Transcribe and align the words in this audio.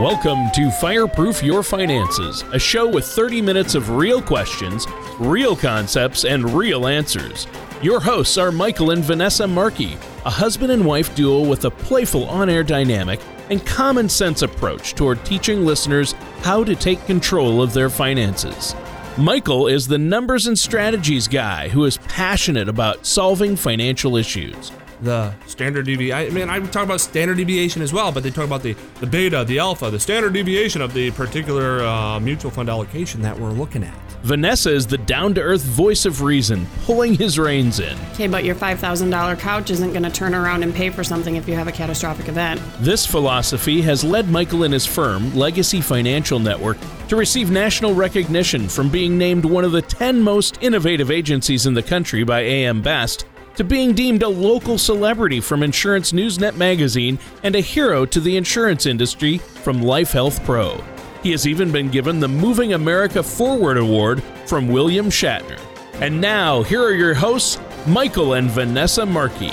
Welcome 0.00 0.50
to 0.50 0.70
Fireproof 0.72 1.42
Your 1.42 1.62
Finances, 1.62 2.44
a 2.52 2.58
show 2.58 2.86
with 2.86 3.06
30 3.06 3.40
minutes 3.40 3.74
of 3.74 3.88
real 3.88 4.20
questions, 4.20 4.86
real 5.18 5.56
concepts, 5.56 6.26
and 6.26 6.52
real 6.52 6.86
answers. 6.86 7.46
Your 7.80 7.98
hosts 7.98 8.36
are 8.36 8.52
Michael 8.52 8.90
and 8.90 9.02
Vanessa 9.02 9.46
Markey, 9.46 9.96
a 10.26 10.30
husband 10.30 10.70
and 10.70 10.84
wife 10.84 11.16
duo 11.16 11.48
with 11.48 11.64
a 11.64 11.70
playful 11.70 12.28
on 12.28 12.50
air 12.50 12.62
dynamic 12.62 13.20
and 13.48 13.64
common 13.64 14.06
sense 14.10 14.42
approach 14.42 14.94
toward 14.94 15.24
teaching 15.24 15.64
listeners 15.64 16.12
how 16.42 16.62
to 16.62 16.76
take 16.76 17.06
control 17.06 17.62
of 17.62 17.72
their 17.72 17.88
finances. 17.88 18.74
Michael 19.16 19.66
is 19.66 19.88
the 19.88 19.96
numbers 19.96 20.46
and 20.46 20.58
strategies 20.58 21.26
guy 21.26 21.70
who 21.70 21.86
is 21.86 21.96
passionate 21.96 22.68
about 22.68 23.06
solving 23.06 23.56
financial 23.56 24.18
issues 24.18 24.72
the 25.02 25.34
standard 25.46 25.86
deviation. 25.86 26.32
I 26.32 26.38
mean, 26.38 26.48
I 26.48 26.58
talk 26.66 26.84
about 26.84 27.00
standard 27.00 27.36
deviation 27.36 27.82
as 27.82 27.92
well, 27.92 28.12
but 28.12 28.22
they 28.22 28.30
talk 28.30 28.44
about 28.44 28.62
the, 28.62 28.74
the 29.00 29.06
beta, 29.06 29.44
the 29.44 29.58
alpha, 29.58 29.90
the 29.90 30.00
standard 30.00 30.32
deviation 30.32 30.80
of 30.80 30.94
the 30.94 31.10
particular 31.12 31.82
uh, 31.82 32.20
mutual 32.20 32.50
fund 32.50 32.68
allocation 32.68 33.22
that 33.22 33.38
we're 33.38 33.50
looking 33.50 33.82
at. 33.82 33.94
Vanessa 34.22 34.72
is 34.72 34.86
the 34.86 34.98
down 34.98 35.34
to 35.34 35.40
earth 35.40 35.62
voice 35.62 36.04
of 36.04 36.22
reason, 36.22 36.66
pulling 36.84 37.14
his 37.14 37.38
reins 37.38 37.78
in. 37.78 37.96
Okay, 38.12 38.26
but 38.26 38.44
your 38.44 38.54
$5,000 38.54 39.38
couch 39.38 39.70
isn't 39.70 39.90
going 39.90 40.02
to 40.02 40.10
turn 40.10 40.34
around 40.34 40.62
and 40.62 40.74
pay 40.74 40.90
for 40.90 41.04
something 41.04 41.36
if 41.36 41.48
you 41.48 41.54
have 41.54 41.68
a 41.68 41.72
catastrophic 41.72 42.28
event. 42.28 42.60
This 42.80 43.06
philosophy 43.06 43.82
has 43.82 44.02
led 44.02 44.28
Michael 44.28 44.64
and 44.64 44.72
his 44.72 44.86
firm, 44.86 45.34
Legacy 45.34 45.80
Financial 45.80 46.38
Network, 46.38 46.78
to 47.08 47.16
receive 47.16 47.50
national 47.50 47.94
recognition 47.94 48.68
from 48.68 48.88
being 48.88 49.16
named 49.16 49.44
one 49.44 49.64
of 49.64 49.72
the 49.72 49.82
10 49.82 50.20
most 50.20 50.60
innovative 50.60 51.10
agencies 51.10 51.66
in 51.66 51.74
the 51.74 51.82
country 51.82 52.24
by 52.24 52.40
AM 52.40 52.82
Best 52.82 53.26
to 53.56 53.64
being 53.64 53.94
deemed 53.94 54.22
a 54.22 54.28
local 54.28 54.78
celebrity 54.78 55.40
from 55.40 55.62
Insurance 55.62 56.12
Newsnet 56.12 56.56
magazine 56.56 57.18
and 57.42 57.56
a 57.56 57.60
hero 57.60 58.04
to 58.06 58.20
the 58.20 58.36
insurance 58.36 58.86
industry 58.86 59.38
from 59.38 59.82
Life 59.82 60.12
Health 60.12 60.44
Pro. 60.44 60.82
He 61.22 61.32
has 61.32 61.46
even 61.46 61.72
been 61.72 61.90
given 61.90 62.20
the 62.20 62.28
Moving 62.28 62.74
America 62.74 63.22
Forward 63.22 63.78
Award 63.78 64.22
from 64.44 64.68
William 64.68 65.06
Shatner. 65.06 65.60
And 65.94 66.20
now, 66.20 66.62
here 66.62 66.82
are 66.82 66.94
your 66.94 67.14
hosts, 67.14 67.58
Michael 67.86 68.34
and 68.34 68.50
Vanessa 68.50 69.06
Markey. 69.06 69.52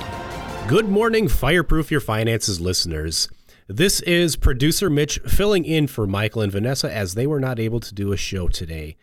Good 0.68 0.90
morning, 0.90 1.28
Fireproof 1.28 1.90
Your 1.90 2.02
Finances 2.02 2.60
listeners. 2.60 3.30
This 3.68 4.02
is 4.02 4.36
producer 4.36 4.90
Mitch 4.90 5.20
filling 5.20 5.64
in 5.64 5.88
for 5.88 6.06
Michael 6.06 6.42
and 6.42 6.52
Vanessa 6.52 6.94
as 6.94 7.14
they 7.14 7.26
were 7.26 7.40
not 7.40 7.60
able 7.60 7.80
to 7.80 7.94
do 7.94 8.12
a 8.12 8.18
show 8.18 8.50
today. 8.50 8.98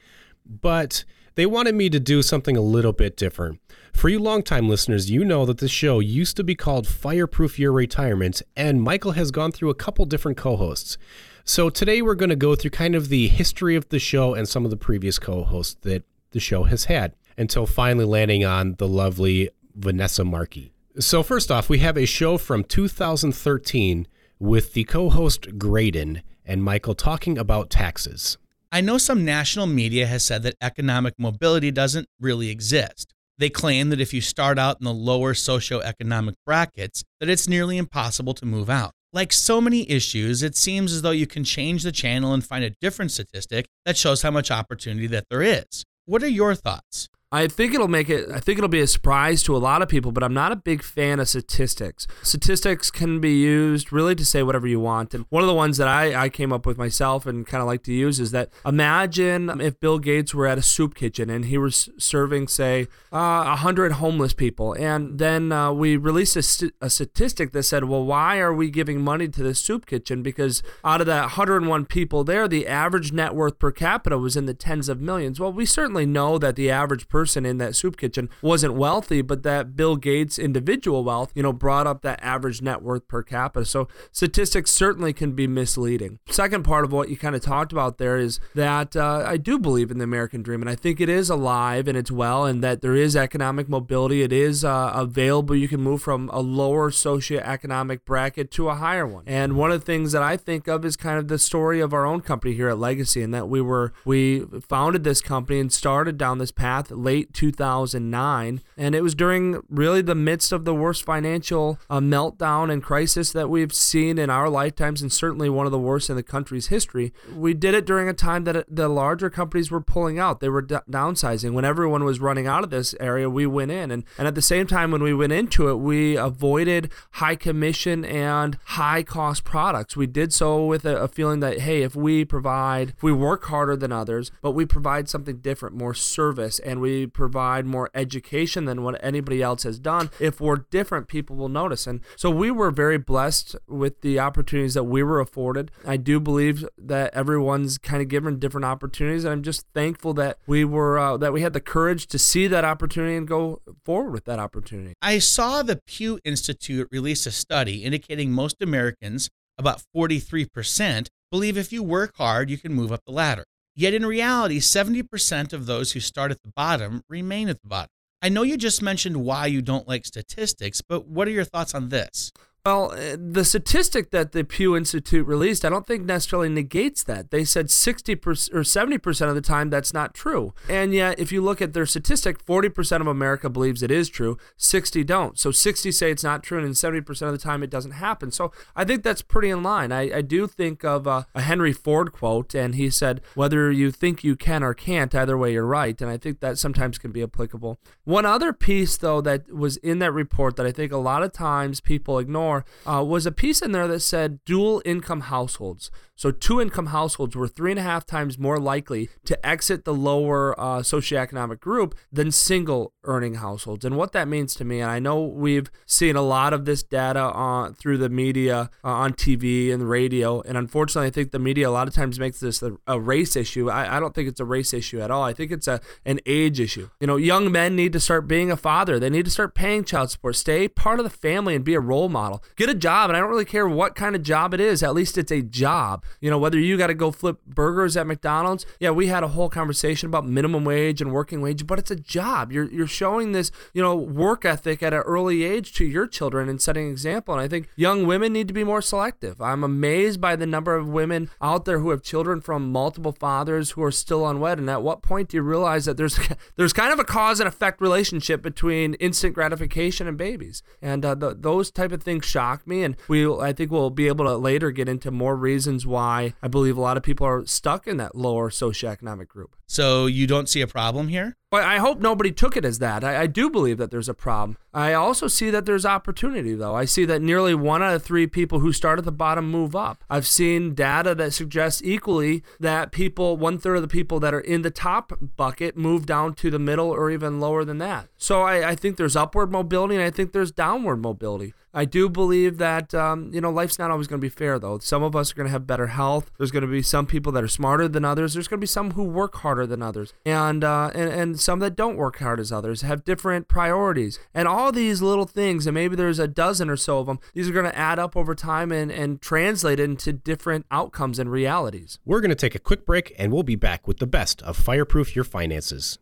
But 0.44 1.04
they 1.34 1.46
wanted 1.46 1.74
me 1.74 1.88
to 1.90 2.00
do 2.00 2.22
something 2.22 2.56
a 2.56 2.60
little 2.60 2.92
bit 2.92 3.16
different. 3.16 3.60
For 3.92 4.08
you 4.08 4.18
longtime 4.18 4.68
listeners, 4.68 5.10
you 5.10 5.24
know 5.24 5.44
that 5.46 5.58
this 5.58 5.70
show 5.70 6.00
used 6.00 6.36
to 6.36 6.44
be 6.44 6.54
called 6.54 6.86
Fireproof 6.86 7.58
Your 7.58 7.72
Retirement, 7.72 8.42
and 8.56 8.82
Michael 8.82 9.12
has 9.12 9.30
gone 9.30 9.52
through 9.52 9.70
a 9.70 9.74
couple 9.74 10.04
different 10.04 10.38
co 10.38 10.56
hosts. 10.56 10.96
So 11.44 11.70
today 11.70 12.02
we're 12.02 12.14
going 12.14 12.30
to 12.30 12.36
go 12.36 12.54
through 12.54 12.70
kind 12.70 12.94
of 12.94 13.08
the 13.08 13.28
history 13.28 13.74
of 13.74 13.88
the 13.88 13.98
show 13.98 14.34
and 14.34 14.48
some 14.48 14.64
of 14.64 14.70
the 14.70 14.76
previous 14.76 15.18
co 15.18 15.42
hosts 15.44 15.76
that 15.82 16.04
the 16.30 16.40
show 16.40 16.64
has 16.64 16.84
had 16.84 17.14
until 17.36 17.66
finally 17.66 18.04
landing 18.04 18.44
on 18.44 18.74
the 18.78 18.86
lovely 18.88 19.50
Vanessa 19.74 20.24
Markey. 20.24 20.72
So, 20.98 21.22
first 21.22 21.50
off, 21.50 21.68
we 21.68 21.78
have 21.78 21.96
a 21.96 22.06
show 22.06 22.36
from 22.36 22.64
2013 22.64 24.06
with 24.38 24.72
the 24.72 24.84
co 24.84 25.10
host 25.10 25.58
Graydon 25.58 26.22
and 26.44 26.62
Michael 26.62 26.94
talking 26.94 27.38
about 27.38 27.70
taxes. 27.70 28.38
I 28.72 28.80
know 28.80 28.98
some 28.98 29.24
national 29.24 29.66
media 29.66 30.06
has 30.06 30.24
said 30.24 30.44
that 30.44 30.54
economic 30.60 31.14
mobility 31.18 31.72
doesn't 31.72 32.06
really 32.20 32.50
exist. 32.50 33.12
They 33.36 33.50
claim 33.50 33.88
that 33.88 34.00
if 34.00 34.14
you 34.14 34.20
start 34.20 34.60
out 34.60 34.76
in 34.80 34.84
the 34.84 34.94
lower 34.94 35.34
socioeconomic 35.34 36.34
brackets, 36.46 37.02
that 37.18 37.28
it's 37.28 37.48
nearly 37.48 37.78
impossible 37.78 38.32
to 38.34 38.46
move 38.46 38.70
out. 38.70 38.92
Like 39.12 39.32
so 39.32 39.60
many 39.60 39.90
issues, 39.90 40.44
it 40.44 40.56
seems 40.56 40.92
as 40.92 41.02
though 41.02 41.10
you 41.10 41.26
can 41.26 41.42
change 41.42 41.82
the 41.82 41.90
channel 41.90 42.32
and 42.32 42.44
find 42.44 42.62
a 42.62 42.70
different 42.80 43.10
statistic 43.10 43.66
that 43.86 43.96
shows 43.96 44.22
how 44.22 44.30
much 44.30 44.52
opportunity 44.52 45.08
that 45.08 45.24
there 45.30 45.42
is. 45.42 45.84
What 46.04 46.22
are 46.22 46.28
your 46.28 46.54
thoughts? 46.54 47.08
I 47.32 47.46
think 47.46 47.74
it'll 47.74 47.86
make 47.86 48.10
it, 48.10 48.28
I 48.28 48.40
think 48.40 48.58
it'll 48.58 48.68
be 48.68 48.80
a 48.80 48.88
surprise 48.88 49.44
to 49.44 49.56
a 49.56 49.58
lot 49.58 49.82
of 49.82 49.88
people, 49.88 50.10
but 50.10 50.24
I'm 50.24 50.34
not 50.34 50.50
a 50.50 50.56
big 50.56 50.82
fan 50.82 51.20
of 51.20 51.28
statistics. 51.28 52.08
Statistics 52.24 52.90
can 52.90 53.20
be 53.20 53.30
used 53.30 53.92
really 53.92 54.16
to 54.16 54.24
say 54.24 54.42
whatever 54.42 54.66
you 54.66 54.80
want. 54.80 55.14
And 55.14 55.26
one 55.28 55.44
of 55.44 55.46
the 55.46 55.54
ones 55.54 55.76
that 55.76 55.86
I, 55.86 56.24
I 56.24 56.28
came 56.28 56.52
up 56.52 56.66
with 56.66 56.76
myself 56.76 57.26
and 57.26 57.46
kind 57.46 57.60
of 57.62 57.68
like 57.68 57.84
to 57.84 57.92
use 57.92 58.18
is 58.18 58.32
that 58.32 58.50
imagine 58.66 59.60
if 59.60 59.78
Bill 59.78 60.00
Gates 60.00 60.34
were 60.34 60.48
at 60.48 60.58
a 60.58 60.62
soup 60.62 60.96
kitchen 60.96 61.30
and 61.30 61.44
he 61.44 61.56
was 61.56 61.88
serving, 61.98 62.48
say, 62.48 62.88
uh, 63.12 63.44
100 63.44 63.92
homeless 63.92 64.32
people. 64.32 64.72
And 64.72 65.20
then 65.20 65.52
uh, 65.52 65.70
we 65.72 65.96
released 65.96 66.34
a, 66.34 66.42
st- 66.42 66.74
a 66.80 66.90
statistic 66.90 67.52
that 67.52 67.62
said, 67.62 67.84
well, 67.84 68.04
why 68.04 68.40
are 68.40 68.52
we 68.52 68.70
giving 68.70 69.02
money 69.02 69.28
to 69.28 69.44
the 69.44 69.54
soup 69.54 69.86
kitchen? 69.86 70.24
Because 70.24 70.64
out 70.84 71.00
of 71.00 71.06
that 71.06 71.22
101 71.22 71.84
people 71.84 72.24
there, 72.24 72.48
the 72.48 72.66
average 72.66 73.12
net 73.12 73.36
worth 73.36 73.60
per 73.60 73.70
capita 73.70 74.18
was 74.18 74.36
in 74.36 74.46
the 74.46 74.54
tens 74.54 74.88
of 74.88 75.00
millions. 75.00 75.38
Well, 75.38 75.52
we 75.52 75.64
certainly 75.64 76.06
know 76.06 76.36
that 76.36 76.56
the 76.56 76.70
average 76.70 77.08
person 77.08 77.19
person 77.20 77.44
in 77.44 77.58
that 77.58 77.76
soup 77.76 77.98
kitchen 77.98 78.30
wasn't 78.40 78.72
wealthy, 78.72 79.20
but 79.20 79.42
that 79.42 79.76
Bill 79.76 79.94
Gates 79.94 80.38
individual 80.38 81.04
wealth, 81.04 81.30
you 81.34 81.42
know, 81.42 81.52
brought 81.52 81.86
up 81.86 82.00
that 82.00 82.18
average 82.22 82.62
net 82.62 82.80
worth 82.80 83.06
per 83.08 83.22
capita. 83.22 83.66
So 83.66 83.88
statistics 84.10 84.70
certainly 84.70 85.12
can 85.12 85.32
be 85.32 85.46
misleading. 85.46 86.18
Second 86.30 86.64
part 86.64 86.86
of 86.86 86.92
what 86.92 87.10
you 87.10 87.18
kind 87.18 87.36
of 87.36 87.42
talked 87.42 87.72
about 87.72 87.98
there 87.98 88.16
is 88.16 88.40
that 88.54 88.96
uh, 88.96 89.22
I 89.26 89.36
do 89.36 89.58
believe 89.58 89.90
in 89.90 89.98
the 89.98 90.04
American 90.04 90.42
dream, 90.42 90.62
and 90.62 90.70
I 90.70 90.74
think 90.74 90.98
it 90.98 91.10
is 91.10 91.28
alive 91.28 91.88
and 91.88 91.98
it's 91.98 92.10
well, 92.10 92.46
and 92.46 92.64
that 92.64 92.80
there 92.80 92.96
is 92.96 93.14
economic 93.14 93.68
mobility. 93.68 94.22
It 94.22 94.32
is 94.32 94.64
uh, 94.64 94.92
available. 94.94 95.54
You 95.54 95.68
can 95.68 95.82
move 95.82 96.00
from 96.00 96.30
a 96.32 96.40
lower 96.40 96.90
socioeconomic 96.90 98.06
bracket 98.06 98.50
to 98.52 98.70
a 98.70 98.76
higher 98.76 99.06
one. 99.06 99.24
And 99.26 99.56
one 99.56 99.70
of 99.70 99.80
the 99.80 99.84
things 99.84 100.12
that 100.12 100.22
I 100.22 100.38
think 100.38 100.68
of 100.68 100.86
is 100.86 100.96
kind 100.96 101.18
of 101.18 101.28
the 101.28 101.38
story 101.38 101.80
of 101.80 101.92
our 101.92 102.06
own 102.06 102.22
company 102.22 102.54
here 102.54 102.70
at 102.70 102.78
Legacy, 102.78 103.20
and 103.20 103.34
that 103.34 103.50
we 103.50 103.60
were 103.60 103.92
we 104.06 104.46
founded 104.66 105.04
this 105.04 105.20
company 105.20 105.60
and 105.60 105.70
started 105.70 106.16
down 106.16 106.38
this 106.38 106.52
path 106.52 106.90
2009. 107.32 108.60
And 108.76 108.94
it 108.94 109.02
was 109.02 109.14
during 109.14 109.62
really 109.68 110.02
the 110.02 110.14
midst 110.14 110.52
of 110.52 110.64
the 110.64 110.74
worst 110.74 111.04
financial 111.04 111.78
uh, 111.88 112.00
meltdown 112.00 112.72
and 112.72 112.82
crisis 112.82 113.32
that 113.32 113.50
we've 113.50 113.74
seen 113.74 114.18
in 114.18 114.30
our 114.30 114.48
lifetimes, 114.48 115.02
and 115.02 115.12
certainly 115.12 115.48
one 115.48 115.66
of 115.66 115.72
the 115.72 115.78
worst 115.78 116.10
in 116.10 116.16
the 116.16 116.22
country's 116.22 116.68
history. 116.68 117.12
We 117.34 117.54
did 117.54 117.74
it 117.74 117.86
during 117.86 118.08
a 118.08 118.14
time 118.14 118.44
that 118.44 118.64
the 118.68 118.88
larger 118.88 119.30
companies 119.30 119.70
were 119.70 119.80
pulling 119.80 120.18
out, 120.18 120.40
they 120.40 120.48
were 120.48 120.62
d- 120.62 120.76
downsizing. 120.90 121.52
When 121.52 121.64
everyone 121.64 122.04
was 122.04 122.20
running 122.20 122.46
out 122.46 122.64
of 122.64 122.70
this 122.70 122.94
area, 123.00 123.28
we 123.28 123.46
went 123.46 123.70
in. 123.70 123.90
And, 123.90 124.04
and 124.18 124.26
at 124.26 124.34
the 124.34 124.42
same 124.42 124.66
time, 124.66 124.90
when 124.90 125.02
we 125.02 125.14
went 125.14 125.32
into 125.32 125.68
it, 125.68 125.76
we 125.76 126.16
avoided 126.16 126.92
high 127.12 127.36
commission 127.36 128.04
and 128.04 128.58
high 128.64 129.02
cost 129.02 129.44
products. 129.44 129.96
We 129.96 130.06
did 130.06 130.32
so 130.32 130.64
with 130.64 130.84
a, 130.84 130.96
a 130.96 131.08
feeling 131.08 131.40
that, 131.40 131.60
hey, 131.60 131.82
if 131.82 131.94
we 131.94 132.24
provide, 132.24 132.90
if 132.96 133.02
we 133.02 133.12
work 133.12 133.44
harder 133.44 133.76
than 133.76 133.92
others, 133.92 134.30
but 134.42 134.52
we 134.52 134.64
provide 134.66 135.08
something 135.08 135.38
different, 135.38 135.76
more 135.76 135.94
service, 135.94 136.58
and 136.60 136.80
we 136.80 136.99
provide 137.06 137.66
more 137.66 137.90
education 137.94 138.64
than 138.64 138.82
what 138.82 139.02
anybody 139.04 139.42
else 139.42 139.62
has 139.62 139.78
done. 139.78 140.10
If 140.18 140.40
we're 140.40 140.64
different, 140.70 141.08
people 141.08 141.36
will 141.36 141.48
notice. 141.48 141.86
And 141.86 142.00
so 142.16 142.30
we 142.30 142.50
were 142.50 142.70
very 142.70 142.98
blessed 142.98 143.56
with 143.66 144.00
the 144.00 144.18
opportunities 144.18 144.74
that 144.74 144.84
we 144.84 145.02
were 145.02 145.20
afforded. 145.20 145.70
I 145.86 145.96
do 145.96 146.20
believe 146.20 146.68
that 146.78 147.12
everyone's 147.14 147.78
kind 147.78 148.02
of 148.02 148.08
given 148.08 148.38
different 148.38 148.64
opportunities. 148.64 149.24
And 149.24 149.32
I'm 149.32 149.42
just 149.42 149.66
thankful 149.74 150.14
that 150.14 150.38
we 150.46 150.64
were, 150.64 150.98
uh, 150.98 151.16
that 151.18 151.32
we 151.32 151.42
had 151.42 151.52
the 151.52 151.60
courage 151.60 152.06
to 152.08 152.18
see 152.18 152.46
that 152.46 152.64
opportunity 152.64 153.16
and 153.16 153.26
go 153.26 153.60
forward 153.84 154.12
with 154.12 154.24
that 154.24 154.38
opportunity. 154.38 154.94
I 155.02 155.18
saw 155.18 155.62
the 155.62 155.80
Pew 155.86 156.18
Institute 156.24 156.88
release 156.90 157.26
a 157.26 157.32
study 157.32 157.84
indicating 157.84 158.32
most 158.32 158.56
Americans, 158.60 159.28
about 159.58 159.82
43%, 159.94 161.08
believe 161.30 161.56
if 161.56 161.72
you 161.72 161.82
work 161.82 162.16
hard, 162.16 162.50
you 162.50 162.58
can 162.58 162.72
move 162.72 162.92
up 162.92 163.04
the 163.04 163.12
ladder. 163.12 163.44
Yet 163.76 163.94
in 163.94 164.04
reality, 164.04 164.58
70% 164.58 165.52
of 165.52 165.66
those 165.66 165.92
who 165.92 166.00
start 166.00 166.30
at 166.30 166.42
the 166.42 166.52
bottom 166.54 167.02
remain 167.08 167.48
at 167.48 167.62
the 167.62 167.68
bottom. 167.68 167.90
I 168.22 168.28
know 168.28 168.42
you 168.42 168.56
just 168.56 168.82
mentioned 168.82 169.16
why 169.24 169.46
you 169.46 169.62
don't 169.62 169.88
like 169.88 170.04
statistics, 170.04 170.82
but 170.82 171.06
what 171.06 171.26
are 171.26 171.30
your 171.32 171.44
thoughts 171.44 171.74
on 171.74 171.88
this? 171.88 172.32
Well, 172.66 172.92
uh, 172.92 173.16
the 173.18 173.44
statistic 173.44 174.10
that 174.10 174.32
the 174.32 174.44
Pew 174.44 174.76
Institute 174.76 175.26
released, 175.26 175.64
I 175.64 175.70
don't 175.70 175.86
think 175.86 176.04
necessarily 176.04 176.50
negates 176.50 177.02
that. 177.04 177.30
They 177.30 177.42
said 177.42 177.68
60% 177.68 178.52
or 178.52 178.60
70% 178.60 179.28
of 179.28 179.34
the 179.34 179.40
time 179.40 179.70
that's 179.70 179.94
not 179.94 180.12
true. 180.12 180.52
And 180.68 180.92
yet, 180.92 181.18
if 181.18 181.32
you 181.32 181.40
look 181.40 181.62
at 181.62 181.72
their 181.72 181.86
statistic, 181.86 182.44
40% 182.44 183.00
of 183.00 183.06
America 183.06 183.48
believes 183.48 183.82
it 183.82 183.90
is 183.90 184.10
true, 184.10 184.36
60 184.58 185.02
don't. 185.04 185.38
So 185.38 185.50
60 185.50 185.90
say 185.90 186.10
it's 186.10 186.22
not 186.22 186.42
true, 186.42 186.62
and 186.62 186.74
70% 186.74 187.22
of 187.22 187.32
the 187.32 187.38
time 187.38 187.62
it 187.62 187.70
doesn't 187.70 187.92
happen. 187.92 188.30
So 188.30 188.52
I 188.76 188.84
think 188.84 189.04
that's 189.04 189.22
pretty 189.22 189.48
in 189.48 189.62
line. 189.62 189.90
I, 189.90 190.18
I 190.18 190.20
do 190.20 190.46
think 190.46 190.84
of 190.84 191.06
a, 191.06 191.26
a 191.34 191.40
Henry 191.40 191.72
Ford 191.72 192.12
quote, 192.12 192.54
and 192.54 192.74
he 192.74 192.90
said, 192.90 193.22
Whether 193.34 193.72
you 193.72 193.90
think 193.90 194.22
you 194.22 194.36
can 194.36 194.62
or 194.62 194.74
can't, 194.74 195.14
either 195.14 195.38
way 195.38 195.54
you're 195.54 195.64
right. 195.64 195.98
And 195.98 196.10
I 196.10 196.18
think 196.18 196.40
that 196.40 196.58
sometimes 196.58 196.98
can 196.98 197.10
be 197.10 197.22
applicable. 197.22 197.78
One 198.04 198.26
other 198.26 198.52
piece, 198.52 198.98
though, 198.98 199.22
that 199.22 199.50
was 199.50 199.78
in 199.78 199.98
that 200.00 200.12
report 200.12 200.56
that 200.56 200.66
I 200.66 200.72
think 200.72 200.92
a 200.92 200.98
lot 200.98 201.22
of 201.22 201.32
times 201.32 201.80
people 201.80 202.18
ignore 202.18 202.49
more, 202.50 202.64
uh, 202.86 203.04
was 203.04 203.26
a 203.26 203.32
piece 203.32 203.62
in 203.62 203.72
there 203.72 203.88
that 203.88 204.00
said 204.00 204.44
dual 204.44 204.82
income 204.84 205.22
households. 205.22 205.90
So, 206.20 206.30
two 206.30 206.60
income 206.60 206.88
households 206.88 207.34
were 207.34 207.48
three 207.48 207.70
and 207.70 207.80
a 207.80 207.82
half 207.82 208.04
times 208.04 208.38
more 208.38 208.58
likely 208.58 209.08
to 209.24 209.46
exit 209.46 209.86
the 209.86 209.94
lower 209.94 210.54
uh, 210.60 210.80
socioeconomic 210.80 211.60
group 211.60 211.94
than 212.12 212.30
single 212.30 212.92
earning 213.04 213.36
households. 213.36 213.86
And 213.86 213.96
what 213.96 214.12
that 214.12 214.28
means 214.28 214.54
to 214.56 214.64
me, 214.66 214.82
and 214.82 214.90
I 214.90 214.98
know 214.98 215.24
we've 215.24 215.70
seen 215.86 216.16
a 216.16 216.20
lot 216.20 216.52
of 216.52 216.66
this 216.66 216.82
data 216.82 217.20
on, 217.20 217.72
through 217.72 217.96
the 217.96 218.10
media, 218.10 218.68
uh, 218.84 218.88
on 218.88 219.14
TV 219.14 219.72
and 219.72 219.88
radio. 219.88 220.42
And 220.42 220.58
unfortunately, 220.58 221.06
I 221.06 221.10
think 221.10 221.30
the 221.30 221.38
media 221.38 221.70
a 221.70 221.72
lot 221.72 221.88
of 221.88 221.94
times 221.94 222.20
makes 222.20 222.38
this 222.38 222.62
a, 222.62 222.76
a 222.86 223.00
race 223.00 223.34
issue. 223.34 223.70
I, 223.70 223.96
I, 223.96 223.98
don't 223.98 224.14
think 224.14 224.28
it's 224.28 224.40
a 224.40 224.44
race 224.44 224.74
issue 224.74 225.00
at 225.00 225.10
all. 225.10 225.22
I 225.22 225.32
think 225.32 225.50
it's 225.50 225.68
a 225.68 225.80
an 226.04 226.20
age 226.26 226.60
issue. 226.60 226.90
You 227.00 227.06
know, 227.06 227.16
young 227.16 227.50
men 227.50 227.74
need 227.74 227.94
to 227.94 228.00
start 228.00 228.28
being 228.28 228.50
a 228.50 228.58
father, 228.58 228.98
they 228.98 229.08
need 229.08 229.24
to 229.24 229.30
start 229.30 229.54
paying 229.54 229.84
child 229.84 230.10
support, 230.10 230.36
stay 230.36 230.68
part 230.68 231.00
of 231.00 231.04
the 231.04 231.08
family, 231.08 231.54
and 231.54 231.64
be 231.64 231.72
a 231.72 231.80
role 231.80 232.10
model. 232.10 232.44
Get 232.56 232.68
a 232.68 232.74
job. 232.74 233.08
And 233.08 233.16
I 233.16 233.20
don't 233.20 233.30
really 233.30 233.46
care 233.46 233.66
what 233.66 233.94
kind 233.94 234.14
of 234.14 234.22
job 234.22 234.52
it 234.52 234.60
is, 234.60 234.82
at 234.82 234.92
least 234.92 235.16
it's 235.16 235.32
a 235.32 235.40
job. 235.40 236.04
You 236.20 236.30
know, 236.30 236.38
whether 236.38 236.58
you 236.58 236.76
got 236.76 236.88
to 236.88 236.94
go 236.94 237.10
flip 237.10 237.38
burgers 237.46 237.96
at 237.96 238.06
McDonald's, 238.06 238.66
yeah, 238.78 238.90
we 238.90 239.06
had 239.06 239.22
a 239.22 239.28
whole 239.28 239.48
conversation 239.48 240.08
about 240.08 240.26
minimum 240.26 240.64
wage 240.64 241.00
and 241.00 241.12
working 241.12 241.40
wage, 241.40 241.66
but 241.66 241.78
it's 241.78 241.90
a 241.90 241.96
job. 241.96 242.52
You're 242.52 242.70
you're 242.70 242.86
showing 242.86 243.32
this, 243.32 243.50
you 243.72 243.82
know, 243.82 243.94
work 243.94 244.44
ethic 244.44 244.82
at 244.82 244.92
an 244.92 245.00
early 245.00 245.44
age 245.44 245.72
to 245.74 245.84
your 245.84 246.06
children 246.06 246.48
and 246.48 246.60
setting 246.60 246.86
an 246.86 246.90
example. 246.90 247.34
And 247.34 247.42
I 247.42 247.48
think 247.48 247.68
young 247.76 248.06
women 248.06 248.32
need 248.32 248.48
to 248.48 248.54
be 248.54 248.64
more 248.64 248.82
selective. 248.82 249.40
I'm 249.40 249.64
amazed 249.64 250.20
by 250.20 250.36
the 250.36 250.46
number 250.46 250.76
of 250.76 250.88
women 250.88 251.30
out 251.40 251.64
there 251.64 251.78
who 251.80 251.90
have 251.90 252.02
children 252.02 252.40
from 252.40 252.72
multiple 252.72 253.12
fathers 253.12 253.72
who 253.72 253.82
are 253.82 253.92
still 253.92 254.26
unwed. 254.26 254.58
And 254.58 254.70
at 254.70 254.82
what 254.82 255.02
point 255.02 255.28
do 255.30 255.36
you 255.36 255.42
realize 255.42 255.84
that 255.84 255.96
there's 255.96 256.18
there's 256.56 256.72
kind 256.72 256.92
of 256.92 256.98
a 256.98 257.04
cause 257.04 257.40
and 257.40 257.48
effect 257.48 257.80
relationship 257.80 258.42
between 258.42 258.94
instant 258.94 259.34
gratification 259.34 260.06
and 260.06 260.16
babies? 260.16 260.62
And 260.82 261.04
uh, 261.04 261.14
the, 261.14 261.34
those 261.34 261.70
type 261.70 261.92
of 261.92 262.02
things 262.02 262.24
shock 262.24 262.66
me. 262.66 262.82
And 262.82 262.96
we 263.08 263.30
I 263.30 263.52
think 263.52 263.70
we'll 263.70 263.90
be 263.90 264.08
able 264.08 264.24
to 264.24 264.36
later 264.36 264.70
get 264.70 264.88
into 264.88 265.10
more 265.10 265.36
reasons 265.36 265.86
why 265.86 265.99
I 266.00 266.48
believe 266.48 266.76
a 266.76 266.80
lot 266.80 266.96
of 266.96 267.02
people 267.02 267.26
are 267.26 267.44
stuck 267.46 267.86
in 267.86 267.98
that 267.98 268.14
lower 268.14 268.50
socioeconomic 268.50 269.28
group. 269.28 269.56
So 269.66 270.06
you 270.06 270.26
don't 270.26 270.48
see 270.48 270.60
a 270.60 270.66
problem 270.66 271.08
here? 271.08 271.36
But 271.50 271.64
I 271.64 271.78
hope 271.78 271.98
nobody 271.98 272.30
took 272.30 272.56
it 272.56 272.64
as 272.64 272.78
that. 272.78 273.02
I, 273.02 273.22
I, 273.22 273.26
do 273.26 273.50
believe 273.50 273.78
that 273.78 273.90
there's 273.90 274.08
a 274.08 274.14
problem. 274.14 274.56
I 274.72 274.92
also 274.92 275.26
see 275.26 275.50
that 275.50 275.66
there's 275.66 275.84
opportunity, 275.84 276.54
though. 276.54 276.76
I 276.76 276.84
see 276.84 277.04
that 277.06 277.20
nearly 277.20 277.56
one 277.56 277.82
out 277.82 277.92
of 277.92 278.04
three 278.04 278.28
people 278.28 278.60
who 278.60 278.72
start 278.72 279.00
at 279.00 279.04
the 279.04 279.10
bottom 279.10 279.50
move 279.50 279.74
up. 279.74 280.04
I've 280.08 280.28
seen 280.28 280.74
data 280.74 281.12
that 281.16 281.32
suggests 281.32 281.82
equally 281.84 282.44
that 282.60 282.92
people, 282.92 283.36
one 283.36 283.58
third 283.58 283.74
of 283.74 283.82
the 283.82 283.88
people 283.88 284.20
that 284.20 284.32
are 284.32 284.38
in 284.38 284.62
the 284.62 284.70
top 284.70 285.12
bucket, 285.36 285.76
move 285.76 286.06
down 286.06 286.34
to 286.34 286.50
the 286.50 286.60
middle 286.60 286.88
or 286.88 287.10
even 287.10 287.40
lower 287.40 287.64
than 287.64 287.78
that. 287.78 288.06
So 288.16 288.42
I, 288.42 288.70
I 288.70 288.74
think 288.76 288.96
there's 288.96 289.16
upward 289.16 289.50
mobility 289.50 289.96
and 289.96 290.04
I 290.04 290.10
think 290.10 290.30
there's 290.30 290.52
downward 290.52 290.98
mobility. 290.98 291.52
I 291.72 291.84
do 291.84 292.08
believe 292.08 292.58
that 292.58 292.94
um, 292.94 293.30
you 293.32 293.40
know 293.40 293.50
life's 293.50 293.78
not 293.78 293.90
always 293.90 294.06
going 294.06 294.20
to 294.20 294.24
be 294.24 294.28
fair 294.28 294.58
though. 294.58 294.78
Some 294.78 295.02
of 295.02 295.14
us 295.14 295.30
are 295.30 295.34
going 295.34 295.46
to 295.46 295.52
have 295.52 295.66
better 295.66 295.88
health. 295.88 296.30
There's 296.36 296.50
going 296.50 296.62
to 296.62 296.68
be 296.68 296.82
some 296.82 297.06
people 297.06 297.30
that 297.32 297.44
are 297.44 297.48
smarter 297.48 297.86
than 297.86 298.04
others. 298.04 298.34
There's 298.34 298.48
going 298.48 298.58
to 298.58 298.62
be 298.62 298.66
some 298.66 298.92
who 298.92 299.04
work 299.04 299.36
harder 299.36 299.66
than 299.66 299.82
others, 299.82 300.12
and 300.26 300.64
uh, 300.64 300.90
and 300.94 301.12
and 301.12 301.39
some 301.40 301.58
that 301.60 301.76
don't 301.76 301.96
work 301.96 302.18
hard 302.18 302.38
as 302.40 302.52
others 302.52 302.82
have 302.82 303.04
different 303.04 303.48
priorities. 303.48 304.18
And 304.34 304.46
all 304.46 304.72
these 304.72 305.02
little 305.02 305.26
things, 305.26 305.66
and 305.66 305.74
maybe 305.74 305.96
there's 305.96 306.18
a 306.18 306.28
dozen 306.28 306.70
or 306.70 306.76
so 306.76 306.98
of 306.98 307.06
them. 307.06 307.18
These 307.34 307.48
are 307.48 307.52
going 307.52 307.64
to 307.64 307.78
add 307.78 307.98
up 307.98 308.16
over 308.16 308.34
time 308.34 308.70
and 308.72 308.90
and 308.90 309.20
translate 309.20 309.80
into 309.80 310.12
different 310.12 310.66
outcomes 310.70 311.18
and 311.18 311.30
realities. 311.30 311.98
We're 312.04 312.20
going 312.20 312.30
to 312.30 312.34
take 312.34 312.54
a 312.54 312.58
quick 312.58 312.84
break, 312.84 313.14
and 313.18 313.32
we'll 313.32 313.42
be 313.42 313.56
back 313.56 313.86
with 313.88 313.98
the 313.98 314.06
best 314.06 314.42
of 314.42 314.56
Fireproof 314.56 315.14
Your 315.16 315.24
Finances. 315.24 315.98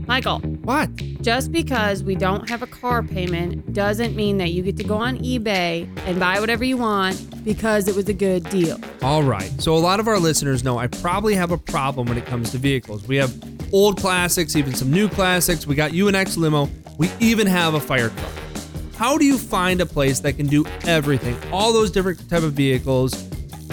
Michael. 0.07 0.39
What? 0.39 0.95
Just 1.21 1.51
because 1.51 2.03
we 2.05 2.15
don't 2.15 2.49
have 2.49 2.63
a 2.63 2.67
car 2.67 3.03
payment 3.03 3.73
doesn't 3.73 4.15
mean 4.15 4.39
that 4.39 4.53
you 4.53 4.63
get 4.63 4.77
to 4.77 4.85
go 4.85 4.97
on 4.97 5.19
eBay 5.19 5.89
and 6.07 6.21
buy 6.21 6.39
whatever 6.39 6.65
you 6.65 6.77
want 6.77 7.45
because 7.45 7.89
it 7.89 7.97
was 7.97 8.09
a 8.09 8.13
good 8.13 8.49
deal. 8.51 8.79
All 9.03 9.23
right. 9.23 9.51
So, 9.61 9.75
a 9.75 9.79
lot 9.79 9.99
of 9.99 10.09
our 10.09 10.19
listeners 10.19 10.63
know 10.63 10.79
I 10.79 10.87
probably 10.87 11.35
have 11.35 11.51
a 11.51 11.59
problem 11.59 12.07
when 12.09 12.19
it 12.19 12.27
comes 12.27 12.53
to 12.53 12.59
vehicles. 12.59 13.07
We 13.09 13.17
have 13.17 13.35
old 13.73 13.99
classics, 13.99 14.55
even 14.57 14.75
some 14.75 14.93
new 14.93 15.09
classics. 15.09 15.67
We 15.67 15.75
got 15.75 15.91
UNX 15.91 16.37
limo. 16.37 16.69
We 16.99 17.11
even 17.21 17.47
have 17.47 17.75
a 17.75 17.81
fire 17.81 18.11
truck. 18.11 18.33
How 18.97 19.19
do 19.19 19.27
you 19.27 19.37
find 19.37 19.81
a 19.81 19.87
place 19.87 20.21
that 20.21 20.35
can 20.35 20.47
do 20.47 20.65
everything? 20.87 21.37
All 21.53 21.73
those 21.73 21.91
different 21.91 22.31
type 22.31 22.43
of 22.43 22.55
vehicles, 22.55 23.29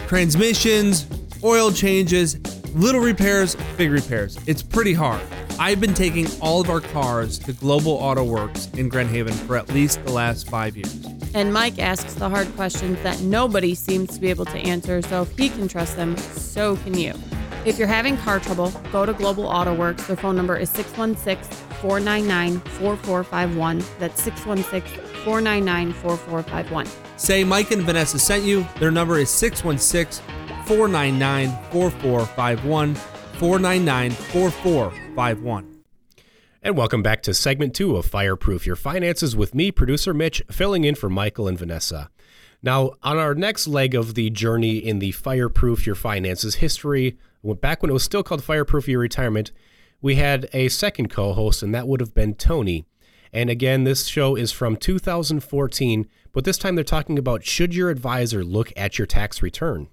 transmissions, 0.07 1.07
oil 1.43 1.71
changes, 1.71 2.37
little 2.73 2.99
repairs, 2.99 3.55
big 3.77 3.91
repairs. 3.91 4.37
It's 4.47 4.61
pretty 4.61 4.93
hard. 4.93 5.21
I've 5.59 5.79
been 5.79 5.93
taking 5.93 6.27
all 6.41 6.61
of 6.61 6.69
our 6.69 6.81
cars 6.81 7.37
to 7.39 7.53
Global 7.53 7.91
Auto 7.91 8.23
Works 8.23 8.69
in 8.75 8.89
Grand 8.89 9.09
Haven 9.09 9.33
for 9.33 9.55
at 9.55 9.69
least 9.69 10.03
the 10.03 10.11
last 10.11 10.49
five 10.49 10.75
years. 10.75 11.05
And 11.35 11.53
Mike 11.53 11.79
asks 11.79 12.15
the 12.15 12.27
hard 12.27 12.53
questions 12.55 13.01
that 13.03 13.21
nobody 13.21 13.75
seems 13.75 14.13
to 14.15 14.19
be 14.19 14.29
able 14.29 14.45
to 14.45 14.57
answer, 14.57 15.01
so 15.03 15.21
if 15.21 15.37
he 15.37 15.49
can 15.49 15.67
trust 15.67 15.95
them, 15.95 16.17
so 16.17 16.75
can 16.77 16.97
you. 16.97 17.13
If 17.65 17.77
you're 17.77 17.87
having 17.87 18.17
car 18.17 18.39
trouble, 18.39 18.71
go 18.91 19.05
to 19.05 19.13
Global 19.13 19.45
Auto 19.45 19.73
Works. 19.73 20.07
Their 20.07 20.17
phone 20.17 20.35
number 20.35 20.57
is 20.57 20.69
616 20.71 21.55
499 21.81 22.59
4451. 22.59 23.83
That's 23.99 24.21
616 24.23 25.05
499 25.23 25.93
4451. 25.93 26.87
Say 27.17 27.43
Mike 27.43 27.71
and 27.71 27.83
Vanessa 27.83 28.19
sent 28.19 28.43
you. 28.43 28.67
Their 28.79 28.91
number 28.91 29.17
is 29.19 29.29
616 29.29 30.25
499 30.65 31.49
4451. 31.71 33.12
499 33.35 34.11
4451. 34.11 35.73
And 36.61 36.77
welcome 36.77 37.03
back 37.03 37.21
to 37.23 37.33
segment 37.33 37.75
two 37.75 37.97
of 37.97 38.05
Fireproof 38.05 38.65
Your 38.65 38.77
Finances 38.77 39.35
with 39.35 39.53
me, 39.53 39.69
producer 39.69 40.13
Mitch, 40.13 40.41
filling 40.49 40.85
in 40.85 40.95
for 40.95 41.09
Michael 41.09 41.47
and 41.47 41.59
Vanessa. 41.59 42.09
Now, 42.61 42.93
on 43.03 43.17
our 43.17 43.35
next 43.35 43.67
leg 43.67 43.95
of 43.95 44.15
the 44.15 44.29
journey 44.29 44.77
in 44.77 44.99
the 44.99 45.11
Fireproof 45.11 45.85
Your 45.85 45.95
Finances 45.95 46.55
history, 46.55 47.17
back 47.43 47.81
when 47.81 47.89
it 47.89 47.93
was 47.93 48.03
still 48.03 48.23
called 48.23 48.43
Fireproof 48.43 48.87
Your 48.87 49.01
Retirement, 49.01 49.51
we 50.01 50.15
had 50.15 50.47
a 50.53 50.69
second 50.69 51.09
co 51.09 51.33
host, 51.33 51.63
and 51.63 51.75
that 51.75 51.87
would 51.87 51.99
have 51.99 52.13
been 52.13 52.35
Tony. 52.35 52.85
And 53.33 53.49
again, 53.49 53.83
this 53.83 54.05
show 54.05 54.35
is 54.35 54.51
from 54.51 54.77
2014, 54.77 56.07
but 56.31 56.45
this 56.45 56.57
time 56.57 56.75
they're 56.75 56.83
talking 56.83 57.17
about 57.17 57.43
should 57.43 57.75
your 57.75 57.89
advisor 57.89 58.43
look 58.43 58.71
at 58.77 58.97
your 58.97 59.07
tax 59.07 59.41
return? 59.41 59.89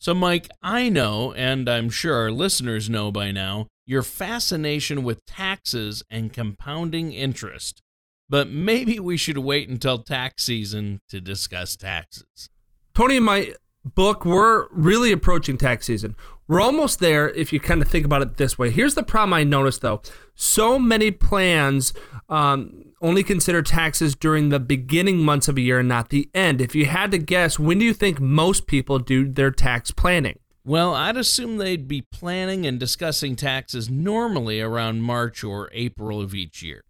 So, 0.00 0.14
Mike, 0.14 0.48
I 0.62 0.88
know, 0.88 1.32
and 1.32 1.68
I'm 1.68 1.90
sure 1.90 2.14
our 2.14 2.30
listeners 2.30 2.88
know 2.88 3.10
by 3.10 3.32
now, 3.32 3.66
your 3.84 4.02
fascination 4.02 5.02
with 5.02 5.26
taxes 5.26 6.04
and 6.08 6.32
compounding 6.32 7.12
interest. 7.12 7.82
But 8.28 8.48
maybe 8.48 9.00
we 9.00 9.16
should 9.16 9.38
wait 9.38 9.68
until 9.68 9.98
tax 9.98 10.44
season 10.44 11.00
to 11.08 11.20
discuss 11.20 11.74
taxes. 11.74 12.48
Tony, 12.94 13.18
my 13.18 13.54
book, 13.84 14.24
we're 14.24 14.68
really 14.70 15.12
approaching 15.12 15.56
tax 15.56 15.86
season. 15.86 16.16
We're 16.46 16.60
almost 16.60 16.98
there 16.98 17.28
if 17.30 17.52
you 17.52 17.60
kind 17.60 17.82
of 17.82 17.88
think 17.88 18.04
about 18.06 18.22
it 18.22 18.36
this 18.36 18.58
way. 18.58 18.70
Here's 18.70 18.94
the 18.94 19.02
problem 19.02 19.34
I 19.34 19.44
noticed 19.44 19.82
though 19.82 20.00
so 20.34 20.78
many 20.78 21.10
plans 21.10 21.92
um, 22.28 22.84
only 23.02 23.22
consider 23.22 23.62
taxes 23.62 24.14
during 24.14 24.48
the 24.48 24.60
beginning 24.60 25.18
months 25.18 25.48
of 25.48 25.56
a 25.56 25.60
year 25.60 25.80
and 25.80 25.88
not 25.88 26.10
the 26.10 26.28
end. 26.34 26.60
If 26.60 26.74
you 26.74 26.86
had 26.86 27.10
to 27.10 27.18
guess, 27.18 27.58
when 27.58 27.78
do 27.78 27.84
you 27.84 27.94
think 27.94 28.20
most 28.20 28.66
people 28.66 28.98
do 28.98 29.28
their 29.28 29.50
tax 29.50 29.90
planning? 29.90 30.38
Well, 30.64 30.94
I'd 30.94 31.16
assume 31.16 31.56
they'd 31.56 31.88
be 31.88 32.02
planning 32.02 32.66
and 32.66 32.78
discussing 32.78 33.36
taxes 33.36 33.88
normally 33.88 34.60
around 34.60 35.02
March 35.02 35.42
or 35.42 35.70
April 35.72 36.20
of 36.20 36.34
each 36.34 36.62
year. 36.62 36.84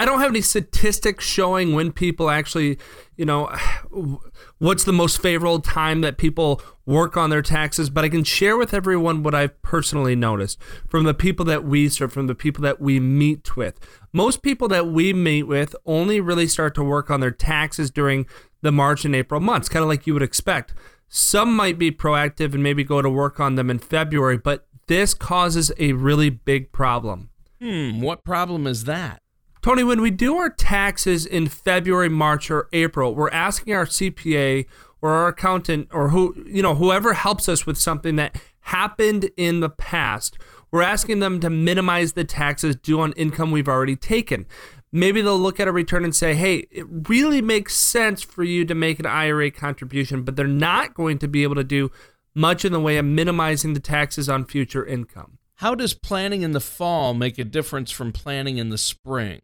I 0.00 0.06
don't 0.06 0.20
have 0.20 0.30
any 0.30 0.40
statistics 0.40 1.26
showing 1.26 1.74
when 1.74 1.92
people 1.92 2.30
actually, 2.30 2.78
you 3.18 3.26
know, 3.26 3.54
what's 4.58 4.84
the 4.84 4.94
most 4.94 5.20
favorable 5.20 5.60
time 5.60 6.00
that 6.00 6.16
people 6.16 6.62
work 6.86 7.18
on 7.18 7.28
their 7.28 7.42
taxes, 7.42 7.90
but 7.90 8.02
I 8.02 8.08
can 8.08 8.24
share 8.24 8.56
with 8.56 8.72
everyone 8.72 9.22
what 9.22 9.34
I've 9.34 9.60
personally 9.60 10.16
noticed 10.16 10.58
from 10.88 11.04
the 11.04 11.12
people 11.12 11.44
that 11.44 11.64
we 11.64 11.90
serve, 11.90 12.14
from 12.14 12.28
the 12.28 12.34
people 12.34 12.62
that 12.62 12.80
we 12.80 12.98
meet 12.98 13.58
with. 13.58 13.78
Most 14.10 14.40
people 14.40 14.68
that 14.68 14.86
we 14.86 15.12
meet 15.12 15.42
with 15.42 15.76
only 15.84 16.18
really 16.18 16.46
start 16.46 16.74
to 16.76 16.82
work 16.82 17.10
on 17.10 17.20
their 17.20 17.30
taxes 17.30 17.90
during 17.90 18.24
the 18.62 18.72
March 18.72 19.04
and 19.04 19.14
April 19.14 19.38
months, 19.38 19.68
kind 19.68 19.82
of 19.82 19.90
like 19.90 20.06
you 20.06 20.14
would 20.14 20.22
expect. 20.22 20.72
Some 21.10 21.54
might 21.54 21.78
be 21.78 21.90
proactive 21.90 22.54
and 22.54 22.62
maybe 22.62 22.84
go 22.84 23.02
to 23.02 23.10
work 23.10 23.38
on 23.38 23.56
them 23.56 23.68
in 23.68 23.78
February, 23.78 24.38
but 24.38 24.66
this 24.86 25.12
causes 25.12 25.70
a 25.78 25.92
really 25.92 26.30
big 26.30 26.72
problem. 26.72 27.28
Hmm, 27.60 28.00
what 28.00 28.24
problem 28.24 28.66
is 28.66 28.84
that? 28.84 29.20
Tony, 29.62 29.84
when 29.84 30.00
we 30.00 30.10
do 30.10 30.36
our 30.36 30.48
taxes 30.48 31.26
in 31.26 31.46
February, 31.46 32.08
March, 32.08 32.50
or 32.50 32.68
April, 32.72 33.14
we're 33.14 33.28
asking 33.30 33.74
our 33.74 33.84
CPA 33.84 34.64
or 35.02 35.10
our 35.10 35.28
accountant 35.28 35.88
or 35.92 36.08
who, 36.08 36.34
you 36.46 36.62
know, 36.62 36.74
whoever 36.74 37.12
helps 37.12 37.46
us 37.46 37.66
with 37.66 37.76
something 37.76 38.16
that 38.16 38.40
happened 38.60 39.30
in 39.36 39.60
the 39.60 39.68
past. 39.68 40.38
We're 40.70 40.82
asking 40.82 41.18
them 41.18 41.40
to 41.40 41.50
minimize 41.50 42.14
the 42.14 42.24
taxes 42.24 42.74
due 42.76 43.00
on 43.00 43.12
income 43.12 43.50
we've 43.50 43.68
already 43.68 43.96
taken. 43.96 44.46
Maybe 44.92 45.20
they'll 45.20 45.38
look 45.38 45.60
at 45.60 45.68
a 45.68 45.72
return 45.72 46.04
and 46.04 46.16
say, 46.16 46.34
hey, 46.34 46.66
it 46.70 46.86
really 46.88 47.42
makes 47.42 47.76
sense 47.76 48.22
for 48.22 48.42
you 48.42 48.64
to 48.64 48.74
make 48.74 48.98
an 48.98 49.06
IRA 49.06 49.50
contribution, 49.50 50.22
but 50.22 50.36
they're 50.36 50.46
not 50.46 50.94
going 50.94 51.18
to 51.18 51.28
be 51.28 51.42
able 51.42 51.56
to 51.56 51.64
do 51.64 51.90
much 52.34 52.64
in 52.64 52.72
the 52.72 52.80
way 52.80 52.96
of 52.96 53.04
minimizing 53.04 53.74
the 53.74 53.80
taxes 53.80 54.28
on 54.28 54.46
future 54.46 54.86
income. 54.86 55.38
How 55.56 55.74
does 55.74 55.92
planning 55.92 56.40
in 56.40 56.52
the 56.52 56.60
fall 56.60 57.12
make 57.12 57.38
a 57.38 57.44
difference 57.44 57.90
from 57.90 58.12
planning 58.12 58.56
in 58.56 58.70
the 58.70 58.78
spring? 58.78 59.42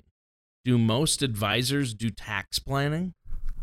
Do 0.66 0.78
most 0.78 1.22
advisors 1.22 1.94
do 1.94 2.10
tax 2.10 2.58
planning? 2.58 3.14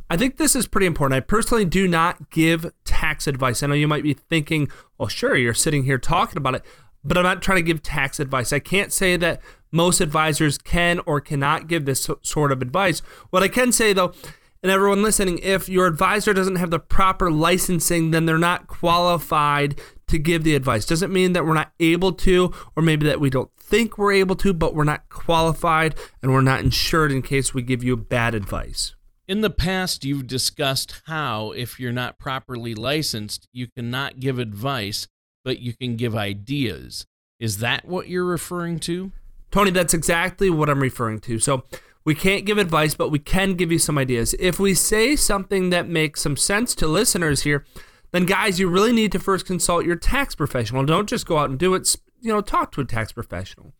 I 0.09 0.15
think 0.15 0.37
this 0.37 0.55
is 0.55 0.69
pretty 0.69 0.87
important. 0.87 1.17
I 1.17 1.19
personally 1.19 1.65
do 1.65 1.85
not 1.85 2.29
give 2.29 2.71
tax 2.85 3.27
advice. 3.27 3.61
I 3.61 3.67
know 3.67 3.73
you 3.73 3.89
might 3.89 4.03
be 4.03 4.13
thinking, 4.13 4.69
well, 4.97 5.09
sure, 5.09 5.35
you're 5.35 5.53
sitting 5.53 5.83
here 5.83 5.97
talking 5.97 6.37
about 6.37 6.55
it, 6.55 6.65
but 7.03 7.17
I'm 7.17 7.25
not 7.25 7.41
trying 7.41 7.57
to 7.57 7.61
give 7.61 7.83
tax 7.83 8.21
advice. 8.21 8.53
I 8.53 8.59
can't 8.59 8.93
say 8.93 9.17
that 9.17 9.41
most 9.69 9.99
advisors 9.99 10.57
can 10.57 11.01
or 11.05 11.19
cannot 11.19 11.67
give 11.67 11.83
this 11.83 12.09
sort 12.21 12.53
of 12.53 12.61
advice. 12.61 13.01
What 13.31 13.43
I 13.43 13.49
can 13.49 13.73
say, 13.73 13.91
though, 13.91 14.13
and 14.61 14.71
everyone 14.71 15.03
listening, 15.03 15.39
if 15.39 15.67
your 15.67 15.87
advisor 15.87 16.33
doesn't 16.33 16.55
have 16.55 16.71
the 16.71 16.79
proper 16.79 17.29
licensing, 17.29 18.11
then 18.11 18.25
they're 18.25 18.37
not 18.37 18.67
qualified 18.67 19.77
to 20.07 20.17
give 20.17 20.45
the 20.45 20.55
advice. 20.55 20.85
Doesn't 20.85 21.11
mean 21.11 21.33
that 21.33 21.45
we're 21.45 21.53
not 21.53 21.73
able 21.81 22.13
to, 22.13 22.53
or 22.77 22.81
maybe 22.81 23.05
that 23.07 23.19
we 23.19 23.29
don't 23.29 23.52
think 23.63 23.97
we're 23.97 24.13
able 24.13 24.35
to, 24.37 24.53
but 24.53 24.75
we're 24.75 24.83
not 24.83 25.09
qualified 25.09 25.95
and 26.21 26.31
we're 26.31 26.41
not 26.41 26.59
insured 26.59 27.11
in 27.11 27.21
case 27.21 27.53
we 27.53 27.61
give 27.61 27.83
you 27.83 27.97
bad 27.97 28.35
advice. 28.35 28.95
In 29.27 29.41
the 29.41 29.49
past, 29.49 30.03
you've 30.03 30.27
discussed 30.27 31.01
how, 31.05 31.51
if 31.51 31.79
you're 31.79 31.93
not 31.93 32.19
properly 32.19 32.75
licensed, 32.75 33.47
you 33.53 33.67
cannot 33.75 34.19
give 34.19 34.37
advice, 34.37 35.07
but 35.45 35.59
you 35.59 35.73
can 35.73 35.95
give 35.95 36.15
ideas. 36.15 37.07
Is 37.39 37.59
that 37.59 37.85
what 37.85 38.09
you're 38.09 38.25
referring 38.25 38.79
to? 38.79 39.11
Tony, 39.49 39.71
that's 39.71 39.93
exactly 39.93 40.49
what 40.49 40.69
I'm 40.69 40.81
referring 40.81 41.19
to. 41.21 41.39
So, 41.39 41.63
we 42.05 42.15
can't 42.15 42.45
give 42.45 42.57
advice, 42.57 42.95
but 42.95 43.09
we 43.09 43.19
can 43.19 43.53
give 43.53 43.71
you 43.71 43.79
some 43.79 43.97
ideas. 43.97 44.35
If 44.39 44.59
we 44.59 44.73
say 44.73 45.15
something 45.15 45.69
that 45.69 45.87
makes 45.87 46.21
some 46.21 46.35
sense 46.35 46.75
to 46.75 46.87
listeners 46.87 47.43
here, 47.43 47.65
then 48.11 48.25
guys, 48.25 48.59
you 48.59 48.67
really 48.67 48.91
need 48.91 49.11
to 49.13 49.19
first 49.19 49.45
consult 49.45 49.85
your 49.85 49.95
tax 49.95 50.35
professional. 50.35 50.85
Don't 50.85 51.07
just 51.07 51.25
go 51.25 51.37
out 51.37 51.49
and 51.49 51.57
do 51.57 51.73
it. 51.75 51.95
You 52.23 52.33
know, 52.33 52.41
talk 52.41 52.71
to 52.73 52.81
a 52.81 52.85
tax 52.85 53.11
professional. 53.11 53.73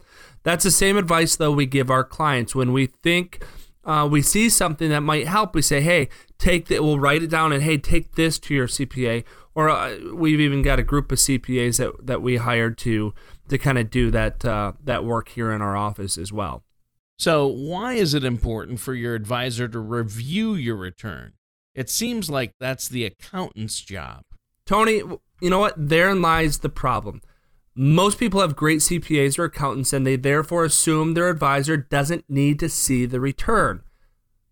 That's 0.43 0.63
the 0.63 0.71
same 0.71 0.97
advice 0.97 1.35
though 1.35 1.51
we 1.51 1.65
give 1.65 1.89
our 1.89 2.03
clients 2.03 2.53
when 2.53 2.73
we 2.73 2.87
think 2.87 3.43
uh, 3.85 4.07
we 4.09 4.21
see 4.21 4.49
something 4.49 4.89
that 4.89 5.01
might 5.01 5.27
help. 5.27 5.55
We 5.55 5.61
say, 5.61 5.81
hey, 5.81 6.09
take 6.37 6.67
that. 6.67 6.83
We'll 6.83 6.99
write 6.99 7.23
it 7.23 7.29
down 7.29 7.51
and 7.51 7.63
hey, 7.63 7.77
take 7.77 8.15
this 8.15 8.39
to 8.39 8.53
your 8.53 8.67
CPA. 8.67 9.25
Or 9.55 9.69
uh, 9.69 9.97
we've 10.13 10.39
even 10.39 10.61
got 10.61 10.79
a 10.79 10.83
group 10.83 11.11
of 11.11 11.19
CPAs 11.19 11.77
that 11.77 12.05
that 12.05 12.21
we 12.21 12.37
hired 12.37 12.77
to 12.79 13.13
to 13.49 13.57
kind 13.57 13.77
of 13.77 13.89
do 13.89 14.09
that 14.11 14.43
uh, 14.43 14.73
that 14.83 15.03
work 15.03 15.29
here 15.29 15.51
in 15.51 15.61
our 15.61 15.75
office 15.75 16.17
as 16.17 16.31
well. 16.31 16.63
So, 17.19 17.45
why 17.45 17.93
is 17.93 18.13
it 18.13 18.23
important 18.23 18.79
for 18.79 18.93
your 18.93 19.15
advisor 19.15 19.67
to 19.67 19.79
review 19.79 20.55
your 20.55 20.75
return? 20.75 21.33
It 21.75 21.89
seems 21.89 22.29
like 22.29 22.53
that's 22.59 22.87
the 22.87 23.05
accountant's 23.05 23.79
job. 23.81 24.23
Tony, 24.65 25.03
you 25.39 25.49
know 25.49 25.59
what? 25.59 25.75
Therein 25.77 26.21
lies 26.21 26.59
the 26.59 26.69
problem. 26.69 27.21
Most 27.75 28.19
people 28.19 28.41
have 28.41 28.55
great 28.55 28.79
CPAs 28.79 29.39
or 29.39 29.45
accountants, 29.45 29.93
and 29.93 30.05
they 30.05 30.15
therefore 30.15 30.63
assume 30.63 31.13
their 31.13 31.29
advisor 31.29 31.75
doesn't 31.75 32.29
need 32.29 32.59
to 32.59 32.69
see 32.69 33.05
the 33.07 33.19
return. 33.19 33.81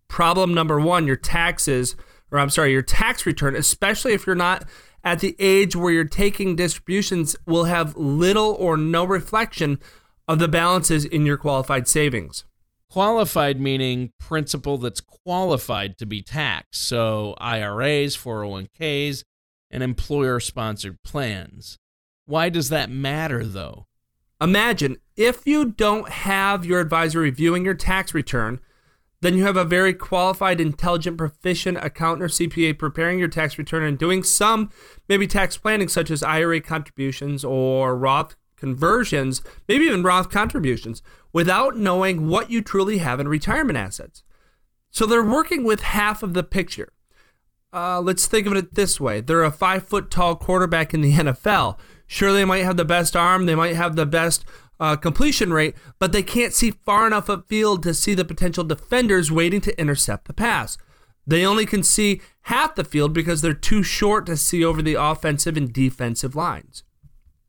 Problem 0.07 0.53
number 0.53 0.79
one 0.79 1.05
your 1.05 1.15
taxes, 1.15 1.95
or 2.31 2.39
I'm 2.39 2.49
sorry, 2.49 2.71
your 2.71 2.81
tax 2.81 3.25
return, 3.25 3.55
especially 3.55 4.13
if 4.13 4.25
you're 4.25 4.35
not 4.35 4.65
at 5.03 5.19
the 5.19 5.35
age 5.37 5.75
where 5.75 5.93
you're 5.93 6.03
taking 6.03 6.55
distributions, 6.55 7.35
will 7.45 7.65
have 7.65 7.95
little 7.95 8.55
or 8.59 8.75
no 8.75 9.03
reflection 9.03 9.79
of 10.27 10.39
the 10.39 10.47
balances 10.47 11.05
in 11.05 11.25
your 11.25 11.37
qualified 11.37 11.87
savings. 11.87 12.45
Qualified 12.89 13.59
meaning 13.59 14.11
principal 14.19 14.77
that's 14.77 14.99
qualified 14.99 15.97
to 15.99 16.05
be 16.05 16.21
taxed. 16.21 16.81
So 16.81 17.35
IRAs, 17.37 18.17
401ks, 18.17 19.23
and 19.69 19.83
employer 19.83 20.39
sponsored 20.39 21.01
plans. 21.03 21.77
Why 22.31 22.47
does 22.47 22.69
that 22.69 22.89
matter 22.89 23.45
though? 23.45 23.87
Imagine 24.39 24.95
if 25.17 25.45
you 25.45 25.65
don't 25.65 26.07
have 26.07 26.63
your 26.63 26.79
advisor 26.79 27.19
reviewing 27.19 27.65
your 27.65 27.73
tax 27.73 28.13
return, 28.13 28.61
then 29.19 29.35
you 29.35 29.43
have 29.43 29.57
a 29.57 29.65
very 29.65 29.93
qualified, 29.93 30.61
intelligent, 30.61 31.17
proficient 31.17 31.77
accountant 31.79 32.23
or 32.23 32.27
CPA 32.29 32.79
preparing 32.79 33.19
your 33.19 33.27
tax 33.27 33.57
return 33.57 33.83
and 33.83 33.99
doing 33.99 34.23
some 34.23 34.71
maybe 35.09 35.27
tax 35.27 35.57
planning, 35.57 35.89
such 35.89 36.09
as 36.09 36.23
IRA 36.23 36.61
contributions 36.61 37.43
or 37.43 37.97
Roth 37.97 38.37
conversions, 38.55 39.41
maybe 39.67 39.83
even 39.83 40.01
Roth 40.01 40.29
contributions, 40.29 41.01
without 41.33 41.75
knowing 41.75 42.29
what 42.29 42.49
you 42.49 42.61
truly 42.61 42.99
have 42.99 43.19
in 43.19 43.27
retirement 43.27 43.77
assets. 43.77 44.23
So 44.89 45.05
they're 45.05 45.21
working 45.21 45.65
with 45.65 45.81
half 45.81 46.23
of 46.23 46.33
the 46.33 46.43
picture. 46.43 46.93
Uh, 47.73 47.99
let's 47.99 48.25
think 48.25 48.47
of 48.47 48.53
it 48.53 48.75
this 48.75 48.99
way 48.99 49.21
they're 49.21 49.43
a 49.43 49.51
five 49.51 49.85
foot 49.85 50.09
tall 50.11 50.37
quarterback 50.37 50.93
in 50.93 51.01
the 51.01 51.13
NFL. 51.13 51.77
Sure, 52.11 52.33
they 52.33 52.43
might 52.43 52.65
have 52.65 52.75
the 52.75 52.83
best 52.83 53.15
arm, 53.15 53.45
they 53.45 53.55
might 53.55 53.73
have 53.73 53.95
the 53.95 54.05
best 54.05 54.43
uh, 54.81 54.97
completion 54.97 55.53
rate, 55.53 55.75
but 55.97 56.11
they 56.11 56.21
can't 56.21 56.51
see 56.51 56.71
far 56.71 57.07
enough 57.07 57.27
upfield 57.27 57.81
to 57.83 57.93
see 57.93 58.13
the 58.13 58.25
potential 58.25 58.65
defenders 58.65 59.31
waiting 59.31 59.61
to 59.61 59.79
intercept 59.79 60.25
the 60.25 60.33
pass. 60.33 60.77
They 61.25 61.45
only 61.45 61.65
can 61.65 61.83
see 61.83 62.19
half 62.41 62.75
the 62.75 62.83
field 62.83 63.13
because 63.13 63.41
they're 63.41 63.53
too 63.53 63.81
short 63.81 64.25
to 64.25 64.35
see 64.35 64.61
over 64.61 64.81
the 64.81 64.95
offensive 64.95 65.55
and 65.55 65.71
defensive 65.71 66.35
lines. 66.35 66.83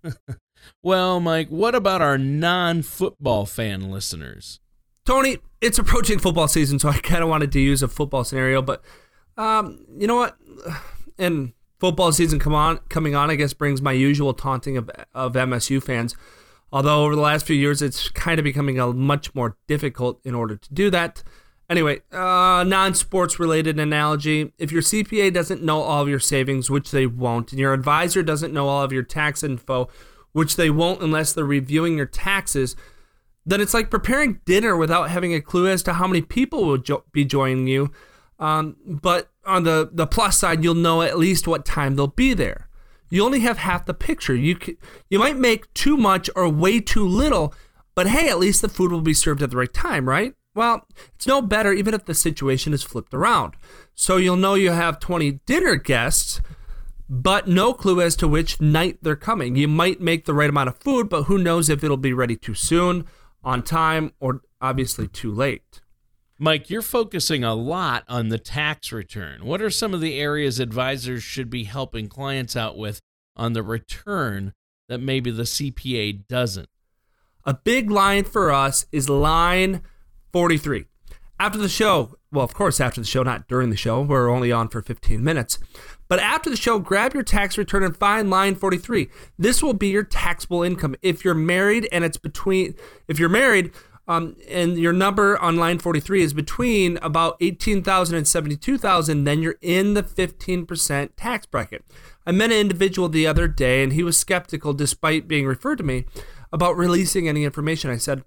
Well, 0.80 1.18
Mike, 1.18 1.48
what 1.48 1.74
about 1.74 2.02
our 2.02 2.16
non 2.16 2.82
football 2.82 3.46
fan 3.46 3.90
listeners? 3.90 4.60
Tony, 5.04 5.38
it's 5.60 5.76
approaching 5.76 6.20
football 6.20 6.46
season, 6.46 6.78
so 6.78 6.88
I 6.88 6.98
kind 6.98 7.24
of 7.24 7.28
wanted 7.28 7.50
to 7.50 7.60
use 7.60 7.82
a 7.82 7.88
football 7.88 8.22
scenario, 8.22 8.62
but 8.62 8.80
um, 9.36 9.84
you 9.98 10.06
know 10.06 10.14
what? 10.14 10.36
And 11.18 11.52
football 11.82 12.12
season 12.12 12.38
come 12.38 12.54
on, 12.54 12.78
coming 12.88 13.16
on, 13.16 13.28
I 13.28 13.34
guess 13.34 13.52
brings 13.52 13.82
my 13.82 13.90
usual 13.90 14.34
taunting 14.34 14.76
of, 14.76 14.88
of 15.12 15.32
MSU 15.32 15.82
fans. 15.82 16.14
Although 16.72 17.02
over 17.02 17.16
the 17.16 17.20
last 17.20 17.44
few 17.44 17.56
years, 17.56 17.82
it's 17.82 18.08
kind 18.10 18.38
of 18.38 18.44
becoming 18.44 18.78
a 18.78 18.92
much 18.92 19.34
more 19.34 19.56
difficult 19.66 20.20
in 20.24 20.32
order 20.32 20.54
to 20.54 20.72
do 20.72 20.90
that. 20.90 21.24
Anyway, 21.68 22.02
uh, 22.12 22.62
non-sports 22.64 23.40
related 23.40 23.80
analogy: 23.80 24.52
if 24.58 24.70
your 24.70 24.80
CPA 24.80 25.34
doesn't 25.34 25.64
know 25.64 25.80
all 25.80 26.02
of 26.02 26.08
your 26.08 26.20
savings, 26.20 26.70
which 26.70 26.92
they 26.92 27.04
won't, 27.04 27.50
and 27.50 27.58
your 27.58 27.72
advisor 27.72 28.22
doesn't 28.22 28.54
know 28.54 28.68
all 28.68 28.84
of 28.84 28.92
your 28.92 29.02
tax 29.02 29.42
info, 29.42 29.88
which 30.30 30.54
they 30.54 30.70
won't 30.70 31.02
unless 31.02 31.32
they're 31.32 31.44
reviewing 31.44 31.96
your 31.96 32.06
taxes, 32.06 32.76
then 33.44 33.60
it's 33.60 33.74
like 33.74 33.90
preparing 33.90 34.38
dinner 34.44 34.76
without 34.76 35.10
having 35.10 35.34
a 35.34 35.40
clue 35.40 35.66
as 35.66 35.82
to 35.82 35.94
how 35.94 36.06
many 36.06 36.22
people 36.22 36.64
will 36.64 36.78
jo- 36.78 37.02
be 37.10 37.24
joining 37.24 37.66
you. 37.66 37.90
Um, 38.38 38.76
but 38.86 39.31
on 39.44 39.64
the, 39.64 39.90
the 39.92 40.06
plus 40.06 40.38
side, 40.38 40.62
you'll 40.62 40.74
know 40.74 41.02
at 41.02 41.18
least 41.18 41.48
what 41.48 41.64
time 41.64 41.96
they'll 41.96 42.06
be 42.06 42.34
there. 42.34 42.68
You 43.10 43.24
only 43.24 43.40
have 43.40 43.58
half 43.58 43.84
the 43.84 43.92
picture. 43.92 44.34
You 44.34 44.56
you 45.10 45.18
might 45.18 45.36
make 45.36 45.72
too 45.74 45.98
much 45.98 46.30
or 46.34 46.48
way 46.48 46.80
too 46.80 47.06
little, 47.06 47.54
but 47.94 48.06
hey, 48.06 48.30
at 48.30 48.38
least 48.38 48.62
the 48.62 48.70
food 48.70 48.90
will 48.90 49.02
be 49.02 49.12
served 49.12 49.42
at 49.42 49.50
the 49.50 49.56
right 49.58 49.72
time, 49.72 50.08
right? 50.08 50.34
Well, 50.54 50.86
it's 51.14 51.26
no 51.26 51.42
better 51.42 51.74
even 51.74 51.92
if 51.92 52.06
the 52.06 52.14
situation 52.14 52.72
is 52.72 52.82
flipped 52.82 53.12
around. 53.12 53.54
So 53.94 54.16
you'll 54.16 54.36
know 54.36 54.54
you 54.54 54.70
have 54.70 54.98
20 54.98 55.40
dinner 55.44 55.76
guests, 55.76 56.40
but 57.06 57.46
no 57.46 57.74
clue 57.74 58.00
as 58.00 58.16
to 58.16 58.28
which 58.28 58.62
night 58.62 58.96
they're 59.02 59.14
coming. 59.14 59.56
You 59.56 59.68
might 59.68 60.00
make 60.00 60.24
the 60.24 60.32
right 60.32 60.48
amount 60.48 60.70
of 60.70 60.78
food, 60.78 61.10
but 61.10 61.24
who 61.24 61.36
knows 61.36 61.68
if 61.68 61.84
it'll 61.84 61.98
be 61.98 62.14
ready 62.14 62.36
too 62.36 62.54
soon, 62.54 63.04
on 63.44 63.62
time, 63.62 64.12
or 64.20 64.40
obviously 64.62 65.06
too 65.06 65.30
late. 65.30 65.81
Mike, 66.42 66.68
you're 66.68 66.82
focusing 66.82 67.44
a 67.44 67.54
lot 67.54 68.02
on 68.08 68.28
the 68.28 68.36
tax 68.36 68.90
return. 68.90 69.44
What 69.44 69.62
are 69.62 69.70
some 69.70 69.94
of 69.94 70.00
the 70.00 70.18
areas 70.18 70.58
advisors 70.58 71.22
should 71.22 71.48
be 71.48 71.62
helping 71.62 72.08
clients 72.08 72.56
out 72.56 72.76
with 72.76 73.00
on 73.36 73.52
the 73.52 73.62
return 73.62 74.52
that 74.88 74.98
maybe 74.98 75.30
the 75.30 75.44
CPA 75.44 76.26
doesn't? 76.26 76.68
A 77.44 77.54
big 77.54 77.92
line 77.92 78.24
for 78.24 78.50
us 78.50 78.86
is 78.90 79.08
line 79.08 79.82
43. 80.32 80.86
After 81.38 81.58
the 81.58 81.68
show, 81.68 82.16
well, 82.32 82.44
of 82.44 82.54
course, 82.54 82.80
after 82.80 83.00
the 83.00 83.06
show, 83.06 83.22
not 83.22 83.46
during 83.46 83.70
the 83.70 83.76
show, 83.76 84.02
we're 84.02 84.28
only 84.28 84.50
on 84.50 84.66
for 84.66 84.82
15 84.82 85.22
minutes. 85.22 85.60
But 86.08 86.18
after 86.18 86.50
the 86.50 86.56
show, 86.56 86.80
grab 86.80 87.14
your 87.14 87.22
tax 87.22 87.56
return 87.56 87.84
and 87.84 87.96
find 87.96 88.30
line 88.30 88.56
43. 88.56 89.08
This 89.38 89.62
will 89.62 89.74
be 89.74 89.90
your 89.90 90.02
taxable 90.02 90.64
income. 90.64 90.96
If 91.02 91.24
you're 91.24 91.34
married 91.34 91.88
and 91.92 92.02
it's 92.02 92.18
between, 92.18 92.74
if 93.06 93.20
you're 93.20 93.28
married, 93.28 93.70
um, 94.12 94.36
and 94.48 94.78
your 94.78 94.92
number 94.92 95.38
on 95.38 95.56
line 95.56 95.78
43 95.78 96.22
is 96.22 96.34
between 96.34 96.98
about 96.98 97.36
18,000 97.40 98.16
and 98.16 98.28
72,000, 98.28 99.24
then 99.24 99.42
you're 99.42 99.56
in 99.62 99.94
the 99.94 100.02
15% 100.02 101.10
tax 101.16 101.46
bracket. 101.46 101.84
I 102.26 102.32
met 102.32 102.52
an 102.52 102.58
individual 102.58 103.08
the 103.08 103.26
other 103.26 103.48
day 103.48 103.82
and 103.82 103.92
he 103.92 104.02
was 104.02 104.16
skeptical 104.16 104.74
despite 104.74 105.28
being 105.28 105.46
referred 105.46 105.78
to 105.78 105.84
me 105.84 106.04
about 106.52 106.76
releasing 106.76 107.28
any 107.28 107.44
information. 107.44 107.90
I 107.90 107.96
said, 107.96 108.22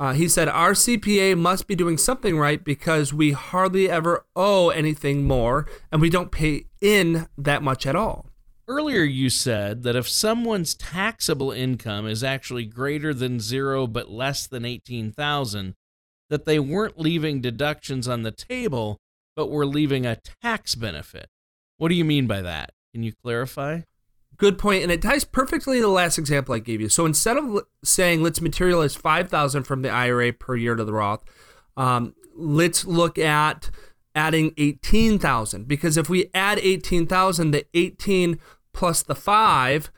Uh, 0.00 0.12
he 0.12 0.28
said, 0.28 0.48
Our 0.48 0.72
CPA 0.72 1.36
must 1.36 1.66
be 1.66 1.74
doing 1.74 1.98
something 1.98 2.38
right 2.38 2.62
because 2.62 3.12
we 3.12 3.32
hardly 3.32 3.90
ever 3.90 4.24
owe 4.36 4.70
anything 4.70 5.24
more 5.24 5.66
and 5.90 6.00
we 6.00 6.08
don't 6.08 6.30
pay 6.30 6.66
in 6.80 7.26
that 7.36 7.62
much 7.62 7.84
at 7.84 7.96
all. 7.96 8.26
Earlier, 8.68 9.02
you 9.02 9.30
said 9.30 9.82
that 9.84 9.96
if 9.96 10.06
someone's 10.06 10.74
taxable 10.74 11.50
income 11.50 12.06
is 12.06 12.22
actually 12.22 12.66
greater 12.66 13.14
than 13.14 13.40
zero 13.40 13.86
but 13.86 14.10
less 14.10 14.46
than 14.46 14.66
18,000, 14.66 15.74
that 16.28 16.44
they 16.44 16.58
weren't 16.58 17.00
leaving 17.00 17.40
deductions 17.40 18.06
on 18.06 18.24
the 18.24 18.30
table, 18.30 18.98
but 19.34 19.50
were 19.50 19.64
leaving 19.64 20.04
a 20.04 20.18
tax 20.42 20.74
benefit. 20.74 21.28
What 21.78 21.88
do 21.88 21.94
you 21.94 22.04
mean 22.04 22.26
by 22.26 22.42
that? 22.42 22.72
Can 22.92 23.02
you 23.02 23.12
clarify? 23.22 23.80
Good 24.36 24.58
point, 24.58 24.82
and 24.82 24.92
it 24.92 25.00
ties 25.00 25.24
perfectly 25.24 25.78
to 25.78 25.82
the 25.82 25.88
last 25.88 26.18
example 26.18 26.54
I 26.54 26.58
gave 26.58 26.82
you. 26.82 26.90
So 26.90 27.06
instead 27.06 27.38
of 27.38 27.62
saying 27.82 28.22
let's 28.22 28.42
materialize 28.42 28.94
five 28.94 29.30
thousand 29.30 29.64
from 29.64 29.82
the 29.82 29.90
IRA 29.90 30.32
per 30.32 30.54
year 30.54 30.76
to 30.76 30.84
the 30.84 30.92
Roth, 30.92 31.24
um, 31.76 32.14
let's 32.36 32.84
look 32.84 33.18
at 33.18 33.70
adding 34.14 34.52
eighteen 34.56 35.18
thousand 35.18 35.66
because 35.66 35.96
if 35.96 36.08
we 36.08 36.30
add 36.34 36.58
eighteen 36.58 37.06
thousand, 37.06 37.50
the 37.50 37.66
eighteen 37.74 38.38
plus 38.78 39.02
the 39.02 39.14
five, 39.14 39.90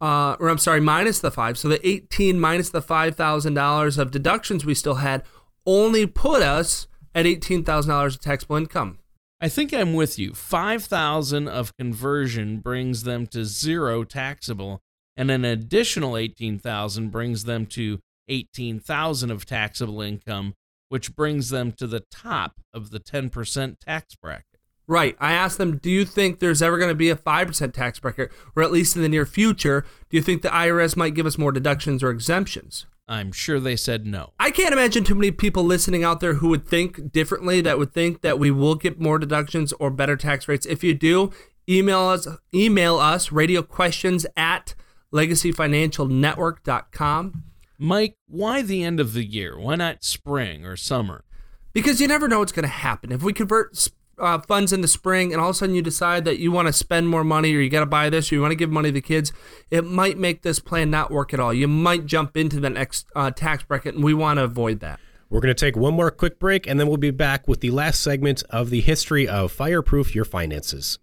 uh, 0.00 0.36
or 0.38 0.48
I'm 0.48 0.58
sorry, 0.58 0.80
minus 0.80 1.18
the 1.18 1.32
five, 1.32 1.58
so 1.58 1.68
the 1.68 1.86
eighteen 1.86 2.38
minus 2.38 2.70
the 2.70 2.80
five 2.80 3.16
thousand 3.16 3.54
dollars 3.54 3.98
of 3.98 4.12
deductions 4.12 4.64
we 4.64 4.74
still 4.74 4.96
had 4.96 5.24
only 5.66 6.06
put 6.06 6.40
us 6.40 6.86
at 7.14 7.26
eighteen 7.26 7.64
thousand 7.64 7.90
dollars 7.90 8.14
of 8.14 8.20
taxable 8.20 8.56
income. 8.56 8.98
I 9.40 9.48
think 9.48 9.72
I'm 9.72 9.94
with 9.94 10.18
you. 10.18 10.34
5,000 10.34 11.46
of 11.46 11.76
conversion 11.76 12.58
brings 12.58 13.04
them 13.04 13.28
to 13.28 13.44
zero 13.44 14.02
taxable, 14.02 14.80
and 15.16 15.30
an 15.30 15.44
additional 15.44 16.16
18,000 16.16 17.10
brings 17.10 17.44
them 17.44 17.64
to 17.66 18.00
18,000 18.28 19.30
of 19.30 19.46
taxable 19.46 20.02
income, 20.02 20.54
which 20.88 21.14
brings 21.14 21.50
them 21.50 21.70
to 21.72 21.86
the 21.86 22.02
top 22.10 22.60
of 22.74 22.90
the 22.90 22.98
10% 22.98 23.78
tax 23.78 24.16
bracket. 24.16 24.47
Right. 24.88 25.16
I 25.20 25.32
asked 25.32 25.58
them, 25.58 25.76
do 25.76 25.90
you 25.90 26.06
think 26.06 26.38
there's 26.38 26.62
ever 26.62 26.78
going 26.78 26.88
to 26.88 26.94
be 26.94 27.10
a 27.10 27.16
5% 27.16 27.72
tax 27.74 28.00
bracket, 28.00 28.32
or 28.56 28.62
at 28.62 28.72
least 28.72 28.96
in 28.96 29.02
the 29.02 29.08
near 29.08 29.26
future? 29.26 29.84
Do 30.08 30.16
you 30.16 30.22
think 30.22 30.40
the 30.40 30.48
IRS 30.48 30.96
might 30.96 31.14
give 31.14 31.26
us 31.26 31.36
more 31.36 31.52
deductions 31.52 32.02
or 32.02 32.08
exemptions? 32.08 32.86
I'm 33.06 33.30
sure 33.30 33.60
they 33.60 33.76
said 33.76 34.06
no. 34.06 34.32
I 34.40 34.50
can't 34.50 34.72
imagine 34.72 35.04
too 35.04 35.14
many 35.14 35.30
people 35.30 35.62
listening 35.62 36.04
out 36.04 36.20
there 36.20 36.32
who 36.34 36.48
would 36.48 36.66
think 36.66 37.12
differently, 37.12 37.60
that 37.60 37.78
would 37.78 37.92
think 37.92 38.22
that 38.22 38.38
we 38.38 38.50
will 38.50 38.76
get 38.76 38.98
more 38.98 39.18
deductions 39.18 39.74
or 39.74 39.90
better 39.90 40.16
tax 40.16 40.48
rates. 40.48 40.64
If 40.64 40.82
you 40.82 40.94
do, 40.94 41.32
email 41.68 42.00
us, 42.00 42.26
email 42.54 42.96
us 42.96 43.30
radio 43.30 43.60
questions 43.62 44.24
at 44.36 44.74
legacyfinancialnetwork.com. 45.12 47.42
Mike, 47.78 48.16
why 48.26 48.62
the 48.62 48.82
end 48.82 49.00
of 49.00 49.12
the 49.12 49.24
year? 49.24 49.58
Why 49.58 49.74
not 49.76 50.02
spring 50.02 50.64
or 50.64 50.76
summer? 50.76 51.24
Because 51.72 52.00
you 52.00 52.08
never 52.08 52.26
know 52.26 52.40
what's 52.40 52.52
going 52.52 52.64
to 52.64 52.68
happen. 52.68 53.12
If 53.12 53.22
we 53.22 53.32
convert 53.32 53.76
uh, 54.18 54.38
funds 54.38 54.72
in 54.72 54.80
the 54.80 54.88
spring 54.88 55.32
and 55.32 55.40
all 55.40 55.50
of 55.50 55.56
a 55.56 55.58
sudden 55.58 55.74
you 55.74 55.82
decide 55.82 56.24
that 56.24 56.38
you 56.38 56.52
want 56.52 56.66
to 56.68 56.72
spend 56.72 57.08
more 57.08 57.24
money 57.24 57.54
or 57.54 57.60
you 57.60 57.70
got 57.70 57.80
to 57.80 57.86
buy 57.86 58.10
this 58.10 58.30
or 58.30 58.36
you 58.36 58.40
want 58.40 58.52
to 58.52 58.56
give 58.56 58.70
money 58.70 58.88
to 58.88 58.94
the 58.94 59.00
kids, 59.00 59.32
it 59.70 59.84
might 59.84 60.18
make 60.18 60.42
this 60.42 60.58
plan 60.58 60.90
not 60.90 61.10
work 61.10 61.32
at 61.32 61.40
all. 61.40 61.52
You 61.52 61.68
might 61.68 62.06
jump 62.06 62.36
into 62.36 62.60
the 62.60 62.70
next 62.70 63.06
uh, 63.14 63.30
tax 63.30 63.64
bracket, 63.64 63.94
and 63.94 64.04
we 64.04 64.14
want 64.14 64.38
to 64.38 64.44
avoid 64.44 64.80
that. 64.80 65.00
We're 65.30 65.40
going 65.40 65.54
to 65.54 65.60
take 65.60 65.76
one 65.76 65.94
more 65.94 66.10
quick 66.10 66.38
break 66.38 66.66
and 66.66 66.80
then 66.80 66.88
we'll 66.88 66.96
be 66.96 67.10
back 67.10 67.46
with 67.46 67.60
the 67.60 67.70
last 67.70 68.00
segment 68.00 68.42
of 68.48 68.70
the 68.70 68.80
history 68.80 69.28
of 69.28 69.52
Fireproof 69.52 70.14
Your 70.14 70.24
Finances. 70.24 70.98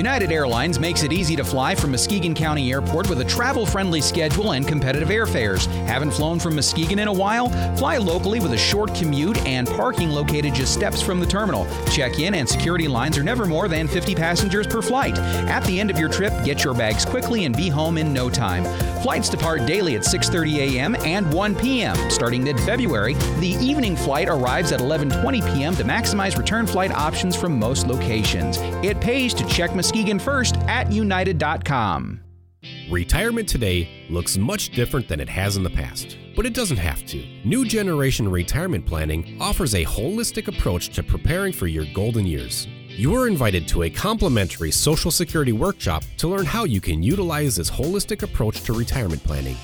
United 0.00 0.30
Airlines 0.30 0.78
makes 0.78 1.02
it 1.02 1.12
easy 1.12 1.34
to 1.34 1.42
fly 1.42 1.74
from 1.74 1.90
Muskegon 1.90 2.32
County 2.32 2.70
Airport 2.70 3.08
with 3.08 3.20
a 3.20 3.24
travel 3.24 3.66
friendly 3.66 4.00
schedule 4.00 4.52
and 4.52 4.64
competitive 4.64 5.08
airfares. 5.08 5.66
Haven't 5.88 6.12
flown 6.12 6.38
from 6.38 6.54
Muskegon 6.54 7.00
in 7.00 7.08
a 7.08 7.12
while? 7.12 7.48
Fly 7.76 7.96
locally 7.96 8.38
with 8.38 8.52
a 8.52 8.56
short 8.56 8.94
commute 8.94 9.36
and 9.38 9.66
parking 9.66 10.10
located 10.10 10.54
just 10.54 10.72
steps 10.72 11.02
from 11.02 11.18
the 11.18 11.26
terminal. 11.26 11.66
Check 11.90 12.20
in 12.20 12.34
and 12.34 12.48
security 12.48 12.86
lines 12.86 13.18
are 13.18 13.24
never 13.24 13.44
more 13.44 13.66
than 13.66 13.88
50 13.88 14.14
passengers 14.14 14.68
per 14.68 14.82
flight. 14.82 15.18
At 15.18 15.64
the 15.64 15.80
end 15.80 15.90
of 15.90 15.98
your 15.98 16.08
trip, 16.08 16.32
get 16.44 16.62
your 16.62 16.74
bags 16.74 17.04
quickly 17.04 17.44
and 17.44 17.56
be 17.56 17.68
home 17.68 17.98
in 17.98 18.12
no 18.12 18.30
time. 18.30 18.62
Flights 19.02 19.28
depart 19.28 19.66
daily 19.66 19.96
at 19.96 20.02
6:30 20.02 20.76
a.m. 20.76 20.96
and 21.04 21.32
1 21.32 21.56
p.m. 21.56 21.96
Starting 22.08 22.44
mid-February, 22.44 23.14
the 23.40 23.56
evening 23.60 23.96
flight 23.96 24.28
arrives 24.28 24.70
at 24.70 24.78
11:20 24.78 25.54
p.m. 25.54 25.74
to 25.74 25.82
maximize 25.82 26.38
return 26.38 26.68
flight 26.68 26.92
options 26.92 27.34
from 27.34 27.58
most 27.58 27.88
locations. 27.88 28.58
It 28.84 29.00
pays 29.00 29.34
to 29.34 29.44
check 29.46 29.74
Muskegon 29.74 29.87
Muskegon 29.88 30.18
first 30.18 30.58
at 30.68 30.92
united.com. 30.92 32.20
Retirement 32.90 33.48
today 33.48 34.06
looks 34.10 34.36
much 34.36 34.68
different 34.68 35.08
than 35.08 35.18
it 35.18 35.30
has 35.30 35.56
in 35.56 35.62
the 35.62 35.70
past, 35.70 36.18
but 36.36 36.44
it 36.44 36.52
doesn't 36.52 36.76
have 36.76 37.06
to. 37.06 37.24
New 37.42 37.64
Generation 37.64 38.28
Retirement 38.28 38.84
Planning 38.84 39.38
offers 39.40 39.74
a 39.74 39.86
holistic 39.86 40.46
approach 40.46 40.90
to 40.90 41.02
preparing 41.02 41.54
for 41.54 41.68
your 41.68 41.86
golden 41.94 42.26
years. 42.26 42.68
You 42.90 43.14
are 43.14 43.26
invited 43.26 43.66
to 43.68 43.84
a 43.84 43.90
complimentary 43.90 44.70
Social 44.70 45.10
Security 45.10 45.52
workshop 45.52 46.04
to 46.18 46.28
learn 46.28 46.44
how 46.44 46.64
you 46.64 46.82
can 46.82 47.02
utilize 47.02 47.56
this 47.56 47.70
holistic 47.70 48.22
approach 48.22 48.60
to 48.64 48.74
retirement 48.74 49.24
planning. 49.24 49.56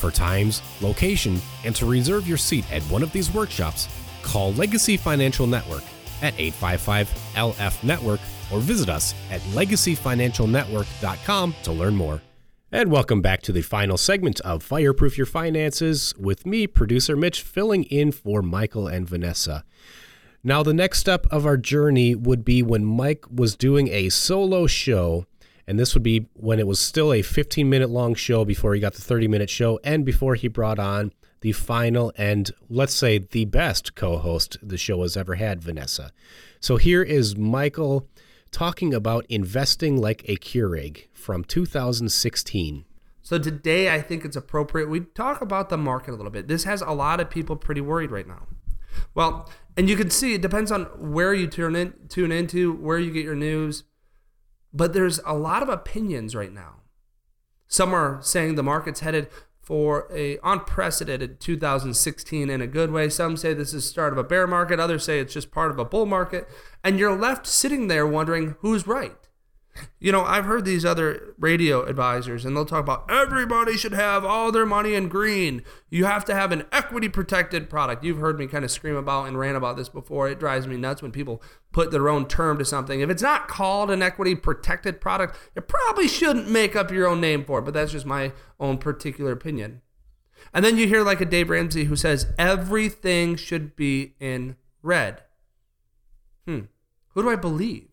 For 0.00 0.10
times, 0.10 0.60
location, 0.80 1.40
and 1.64 1.76
to 1.76 1.86
reserve 1.86 2.26
your 2.26 2.38
seat 2.38 2.64
at 2.72 2.82
one 2.84 3.04
of 3.04 3.12
these 3.12 3.32
workshops, 3.32 3.86
call 4.22 4.52
Legacy 4.54 4.96
Financial 4.96 5.46
Network 5.46 5.84
at 6.20 6.34
855 6.36 7.08
LF 7.36 7.84
Network 7.84 8.20
or 8.52 8.60
visit 8.60 8.88
us 8.88 9.14
at 9.30 9.40
legacyfinancialnetwork.com 9.52 11.54
to 11.62 11.72
learn 11.72 11.96
more. 11.96 12.20
And 12.70 12.90
welcome 12.90 13.22
back 13.22 13.40
to 13.42 13.52
the 13.52 13.62
final 13.62 13.96
segment 13.96 14.40
of 14.40 14.62
Fireproof 14.62 15.16
Your 15.16 15.26
Finances 15.26 16.14
with 16.18 16.44
me, 16.44 16.66
producer 16.66 17.16
Mitch, 17.16 17.40
filling 17.40 17.84
in 17.84 18.12
for 18.12 18.42
Michael 18.42 18.86
and 18.86 19.08
Vanessa. 19.08 19.64
Now, 20.44 20.62
the 20.62 20.74
next 20.74 20.98
step 20.98 21.26
of 21.30 21.46
our 21.46 21.56
journey 21.56 22.14
would 22.14 22.44
be 22.44 22.62
when 22.62 22.84
Mike 22.84 23.24
was 23.34 23.56
doing 23.56 23.88
a 23.88 24.10
solo 24.10 24.66
show, 24.66 25.24
and 25.66 25.78
this 25.78 25.94
would 25.94 26.02
be 26.02 26.28
when 26.34 26.58
it 26.58 26.66
was 26.66 26.78
still 26.78 27.12
a 27.12 27.22
15 27.22 27.70
minute 27.70 27.88
long 27.88 28.14
show 28.14 28.44
before 28.44 28.74
he 28.74 28.80
got 28.80 28.92
the 28.92 29.02
30 29.02 29.28
minute 29.28 29.48
show 29.48 29.80
and 29.82 30.04
before 30.04 30.34
he 30.34 30.46
brought 30.46 30.78
on 30.78 31.10
the 31.40 31.52
final 31.52 32.12
and 32.16 32.50
let's 32.68 32.94
say 32.94 33.18
the 33.18 33.44
best 33.46 33.94
co 33.94 34.18
host 34.18 34.58
the 34.62 34.76
show 34.76 35.02
has 35.02 35.16
ever 35.16 35.36
had, 35.36 35.62
Vanessa. 35.62 36.12
So 36.60 36.76
here 36.76 37.02
is 37.02 37.36
Michael 37.36 38.06
talking 38.50 38.94
about 38.94 39.26
investing 39.28 39.96
like 39.96 40.24
a 40.28 40.36
Keurig 40.36 41.06
from 41.12 41.44
2016. 41.44 42.84
So 43.22 43.38
today, 43.38 43.94
I 43.94 44.00
think 44.00 44.24
it's 44.24 44.36
appropriate 44.36 44.88
we 44.88 45.00
talk 45.00 45.42
about 45.42 45.68
the 45.68 45.76
market 45.76 46.12
a 46.12 46.16
little 46.16 46.30
bit. 46.30 46.48
This 46.48 46.64
has 46.64 46.80
a 46.80 46.92
lot 46.92 47.20
of 47.20 47.28
people 47.28 47.56
pretty 47.56 47.80
worried 47.80 48.10
right 48.10 48.26
now. 48.26 48.46
Well, 49.14 49.50
and 49.76 49.88
you 49.88 49.96
can 49.96 50.10
see 50.10 50.34
it 50.34 50.40
depends 50.40 50.72
on 50.72 50.84
where 50.84 51.34
you 51.34 51.46
tune 51.46 51.76
in, 51.76 51.94
tune 52.08 52.32
into, 52.32 52.72
where 52.72 52.98
you 52.98 53.10
get 53.10 53.24
your 53.24 53.34
news. 53.34 53.84
But 54.72 54.92
there's 54.92 55.20
a 55.26 55.34
lot 55.34 55.62
of 55.62 55.68
opinions 55.68 56.34
right 56.34 56.52
now. 56.52 56.76
Some 57.66 57.92
are 57.92 58.18
saying 58.22 58.54
the 58.54 58.62
market's 58.62 59.00
headed 59.00 59.28
for 59.68 60.08
a 60.10 60.38
unprecedented 60.42 61.40
2016 61.40 62.48
in 62.48 62.62
a 62.62 62.66
good 62.66 62.90
way. 62.90 63.10
Some 63.10 63.36
say 63.36 63.52
this 63.52 63.74
is 63.74 63.84
the 63.84 63.90
start 63.90 64.14
of 64.14 64.18
a 64.18 64.24
bear 64.24 64.46
market, 64.46 64.80
others 64.80 65.04
say 65.04 65.20
it's 65.20 65.34
just 65.34 65.50
part 65.50 65.70
of 65.70 65.78
a 65.78 65.84
bull 65.84 66.06
market, 66.06 66.48
and 66.82 66.98
you're 66.98 67.14
left 67.14 67.46
sitting 67.46 67.86
there 67.86 68.06
wondering 68.06 68.56
who's 68.60 68.86
right. 68.86 69.27
You 70.00 70.12
know, 70.12 70.22
I've 70.22 70.44
heard 70.44 70.64
these 70.64 70.84
other 70.84 71.34
radio 71.38 71.84
advisors, 71.84 72.44
and 72.44 72.56
they'll 72.56 72.64
talk 72.64 72.82
about 72.82 73.10
everybody 73.10 73.76
should 73.76 73.92
have 73.92 74.24
all 74.24 74.52
their 74.52 74.66
money 74.66 74.94
in 74.94 75.08
green. 75.08 75.62
You 75.90 76.04
have 76.04 76.24
to 76.26 76.34
have 76.34 76.52
an 76.52 76.64
equity 76.72 77.08
protected 77.08 77.68
product. 77.68 78.04
You've 78.04 78.18
heard 78.18 78.38
me 78.38 78.46
kind 78.46 78.64
of 78.64 78.70
scream 78.70 78.96
about 78.96 79.28
and 79.28 79.38
rant 79.38 79.56
about 79.56 79.76
this 79.76 79.88
before. 79.88 80.28
It 80.28 80.38
drives 80.38 80.66
me 80.66 80.76
nuts 80.76 81.02
when 81.02 81.12
people 81.12 81.42
put 81.72 81.90
their 81.90 82.08
own 82.08 82.26
term 82.26 82.58
to 82.58 82.64
something. 82.64 83.00
If 83.00 83.10
it's 83.10 83.22
not 83.22 83.48
called 83.48 83.90
an 83.90 84.02
equity 84.02 84.34
protected 84.34 85.00
product, 85.00 85.36
you 85.54 85.62
probably 85.62 86.08
shouldn't 86.08 86.50
make 86.50 86.76
up 86.76 86.90
your 86.90 87.06
own 87.08 87.20
name 87.20 87.44
for 87.44 87.58
it, 87.58 87.62
but 87.62 87.74
that's 87.74 87.92
just 87.92 88.06
my 88.06 88.32
own 88.60 88.78
particular 88.78 89.32
opinion. 89.32 89.82
And 90.54 90.64
then 90.64 90.76
you 90.76 90.86
hear 90.86 91.02
like 91.02 91.20
a 91.20 91.26
Dave 91.26 91.50
Ramsey 91.50 91.84
who 91.84 91.96
says 91.96 92.32
everything 92.38 93.36
should 93.36 93.76
be 93.76 94.14
in 94.20 94.56
red. 94.82 95.22
Hmm. 96.46 96.60
Who 97.08 97.22
do 97.22 97.30
I 97.30 97.36
believe? 97.36 97.87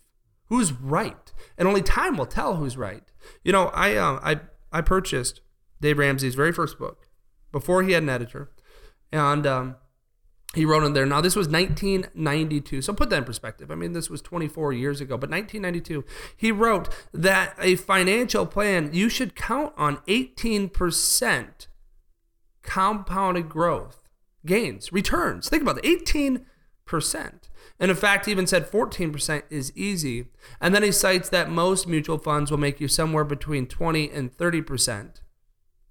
Who's 0.47 0.73
right? 0.73 1.25
and 1.57 1.67
only 1.67 1.81
time 1.81 2.17
will 2.17 2.25
tell 2.25 2.55
who's 2.55 2.77
right. 2.77 3.03
You 3.43 3.51
know, 3.51 3.67
I 3.73 3.95
uh, 3.95 4.19
I 4.23 4.39
I 4.71 4.81
purchased 4.81 5.41
Dave 5.81 5.97
Ramsey's 5.97 6.35
very 6.35 6.51
first 6.51 6.77
book 6.77 7.07
before 7.51 7.83
he 7.83 7.93
had 7.93 8.03
an 8.03 8.09
editor, 8.09 8.51
and 9.11 9.47
um, 9.47 9.75
he 10.53 10.65
wrote 10.65 10.83
in 10.83 10.93
there. 10.93 11.05
Now 11.05 11.21
this 11.21 11.35
was 11.35 11.47
1992, 11.47 12.81
so 12.81 12.93
put 12.93 13.09
that 13.09 13.19
in 13.19 13.23
perspective. 13.23 13.71
I 13.71 13.75
mean, 13.75 13.93
this 13.93 14.09
was 14.09 14.21
24 14.21 14.73
years 14.73 15.01
ago, 15.01 15.17
but 15.17 15.29
1992, 15.29 16.03
he 16.35 16.51
wrote 16.51 16.89
that 17.13 17.55
a 17.59 17.75
financial 17.75 18.45
plan 18.45 18.89
you 18.93 19.09
should 19.09 19.35
count 19.35 19.73
on 19.77 19.99
18 20.07 20.69
percent 20.69 21.67
compounded 22.61 23.47
growth 23.47 24.09
gains 24.45 24.91
returns. 24.91 25.49
Think 25.49 25.63
about 25.63 25.77
it, 25.77 25.85
18 25.85 26.45
percent. 26.85 27.49
And 27.79 27.91
in 27.91 27.97
fact, 27.97 28.25
he 28.25 28.31
even 28.31 28.47
said 28.47 28.71
14% 28.71 29.43
is 29.49 29.75
easy. 29.75 30.27
And 30.61 30.73
then 30.73 30.83
he 30.83 30.91
cites 30.91 31.29
that 31.29 31.49
most 31.49 31.87
mutual 31.87 32.17
funds 32.17 32.49
will 32.49 32.57
make 32.57 32.79
you 32.79 32.87
somewhere 32.87 33.25
between 33.25 33.67
20 33.67 34.09
and 34.11 34.35
30%. 34.35 35.21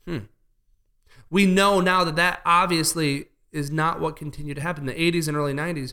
Hmm. 0.06 0.18
We 1.30 1.46
know 1.46 1.80
now 1.80 2.04
that 2.04 2.16
that 2.16 2.40
obviously 2.46 3.26
is 3.52 3.70
not 3.70 4.00
what 4.00 4.16
continued 4.16 4.56
to 4.56 4.62
happen. 4.62 4.88
In 4.88 4.96
the 4.96 5.12
80s 5.12 5.28
and 5.28 5.36
early 5.36 5.52
90s, 5.52 5.92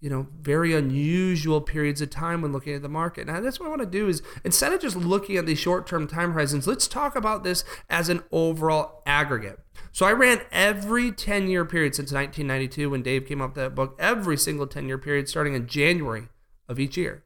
you 0.00 0.10
know, 0.10 0.26
very 0.40 0.74
unusual 0.74 1.60
periods 1.60 2.00
of 2.00 2.10
time 2.10 2.42
when 2.42 2.52
looking 2.52 2.74
at 2.74 2.82
the 2.82 2.88
market. 2.88 3.28
Now, 3.28 3.40
that's 3.40 3.60
what 3.60 3.66
I 3.66 3.68
want 3.68 3.82
to 3.82 3.86
do 3.86 4.08
is 4.08 4.20
instead 4.44 4.72
of 4.72 4.80
just 4.80 4.96
looking 4.96 5.36
at 5.36 5.46
these 5.46 5.60
short-term 5.60 6.08
time 6.08 6.32
horizons, 6.32 6.66
let's 6.66 6.88
talk 6.88 7.14
about 7.14 7.44
this 7.44 7.64
as 7.88 8.08
an 8.08 8.24
overall 8.32 9.02
aggregate. 9.06 9.60
So 9.92 10.06
I 10.06 10.12
ran 10.12 10.40
every 10.50 11.12
10-year 11.12 11.66
period 11.66 11.94
since 11.94 12.12
1992 12.12 12.90
when 12.90 13.02
Dave 13.02 13.26
came 13.26 13.42
up 13.42 13.50
with 13.50 13.56
that 13.56 13.74
book, 13.74 13.94
every 13.98 14.38
single 14.38 14.66
10-year 14.66 14.98
period 14.98 15.28
starting 15.28 15.54
in 15.54 15.66
January 15.66 16.28
of 16.66 16.80
each 16.80 16.96
year. 16.96 17.24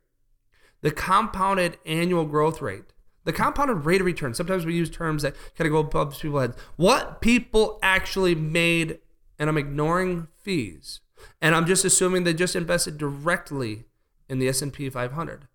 The 0.82 0.90
compounded 0.90 1.78
annual 1.86 2.24
growth 2.24 2.60
rate, 2.60 2.92
the 3.24 3.32
compounded 3.32 3.86
rate 3.86 4.00
of 4.00 4.06
return. 4.06 4.34
Sometimes 4.34 4.66
we 4.66 4.74
use 4.74 4.90
terms 4.90 5.22
that 5.22 5.36
kind 5.56 5.66
of 5.66 5.72
go 5.72 5.78
above 5.78 6.18
people's 6.18 6.42
heads. 6.42 6.56
What 6.74 7.20
people 7.20 7.78
actually 7.82 8.34
made, 8.34 8.98
and 9.38 9.48
I'm 9.48 9.58
ignoring 9.58 10.26
fees 10.36 11.00
and 11.40 11.54
I'm 11.54 11.66
just 11.66 11.84
assuming 11.84 12.24
they 12.24 12.34
just 12.34 12.56
invested 12.56 12.98
directly 12.98 13.84
in 14.28 14.38
the 14.38 14.48
S&P 14.48 14.90
500. 14.90 15.48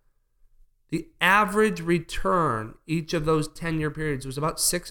The 0.90 1.08
average 1.20 1.80
return 1.80 2.74
each 2.86 3.14
of 3.14 3.24
those 3.24 3.48
10-year 3.48 3.90
periods 3.90 4.26
was 4.26 4.38
about 4.38 4.60
six 4.60 4.90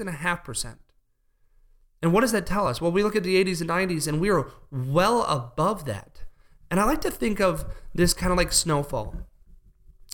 and 2.02 2.14
what 2.14 2.22
does 2.22 2.32
that 2.32 2.46
tell 2.46 2.68
us? 2.68 2.82
Well, 2.82 2.92
we 2.92 3.04
look 3.04 3.16
at 3.16 3.24
the 3.24 3.44
80s 3.44 3.62
and 3.62 3.70
90s, 3.70 4.08
and 4.08 4.20
we 4.20 4.30
are 4.30 4.48
well 4.72 5.24
above 5.24 5.86
that. 5.86 6.24
And 6.70 6.80
I 6.80 6.86
like 6.86 7.02
to 7.02 7.12
think 7.12 7.40
of 7.40 7.66
this 7.94 8.14
kind 8.14 8.32
of 8.32 8.38
like 8.38 8.54
snowfall. 8.54 9.16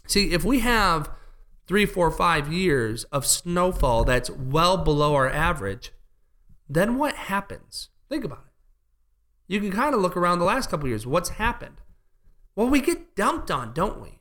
See, 0.08 0.32
if 0.32 0.44
we 0.44 0.60
have 0.60 1.10
three, 1.68 1.86
four, 1.86 2.10
five 2.12 2.52
years 2.52 3.04
of 3.06 3.26
snowfall 3.26 4.04
that's 4.06 4.30
well 4.30 4.78
below 4.78 5.16
our 5.16 5.30
average, 5.30 5.92
then 6.68 6.98
what 6.98 7.16
happens? 7.16 7.90
Think 8.10 8.24
about 8.24 8.40
it 8.40 8.48
you 9.48 9.62
can 9.62 9.72
kind 9.72 9.96
of 9.96 10.02
look 10.02 10.18
around 10.18 10.40
the 10.40 10.46
last 10.46 10.70
couple 10.70 10.88
years. 10.88 11.08
What's 11.08 11.30
happened? 11.30 11.82
Well, 12.56 12.68
we 12.68 12.82
get 12.82 13.16
dumped 13.16 13.50
on, 13.50 13.74
don't 13.74 14.02
we? 14.02 14.20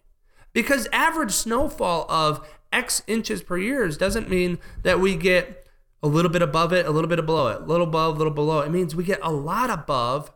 Because 0.53 0.89
average 0.93 1.33
snowfall 1.33 2.11
of 2.11 2.47
X 2.73 3.03
inches 3.07 3.43
per 3.43 3.59
year 3.59 3.89
doesn't 3.89 4.31
mean 4.31 4.59
that 4.83 5.01
we 5.01 5.17
get 5.17 5.66
a 6.03 6.09
little 6.09 6.31
bit 6.31 6.43
above 6.43 6.73
it, 6.73 6.87
a 6.87 6.91
little 6.91 7.09
bit 7.09 7.25
below 7.25 7.49
it, 7.49 7.63
a 7.63 7.65
little 7.65 7.87
above, 7.87 8.15
a 8.15 8.19
little 8.19 8.33
below. 8.33 8.61
It 8.61 8.71
means 8.71 8.95
we 8.95 9.05
get 9.05 9.21
a 9.23 9.33
lot 9.33 9.71
above, 9.71 10.31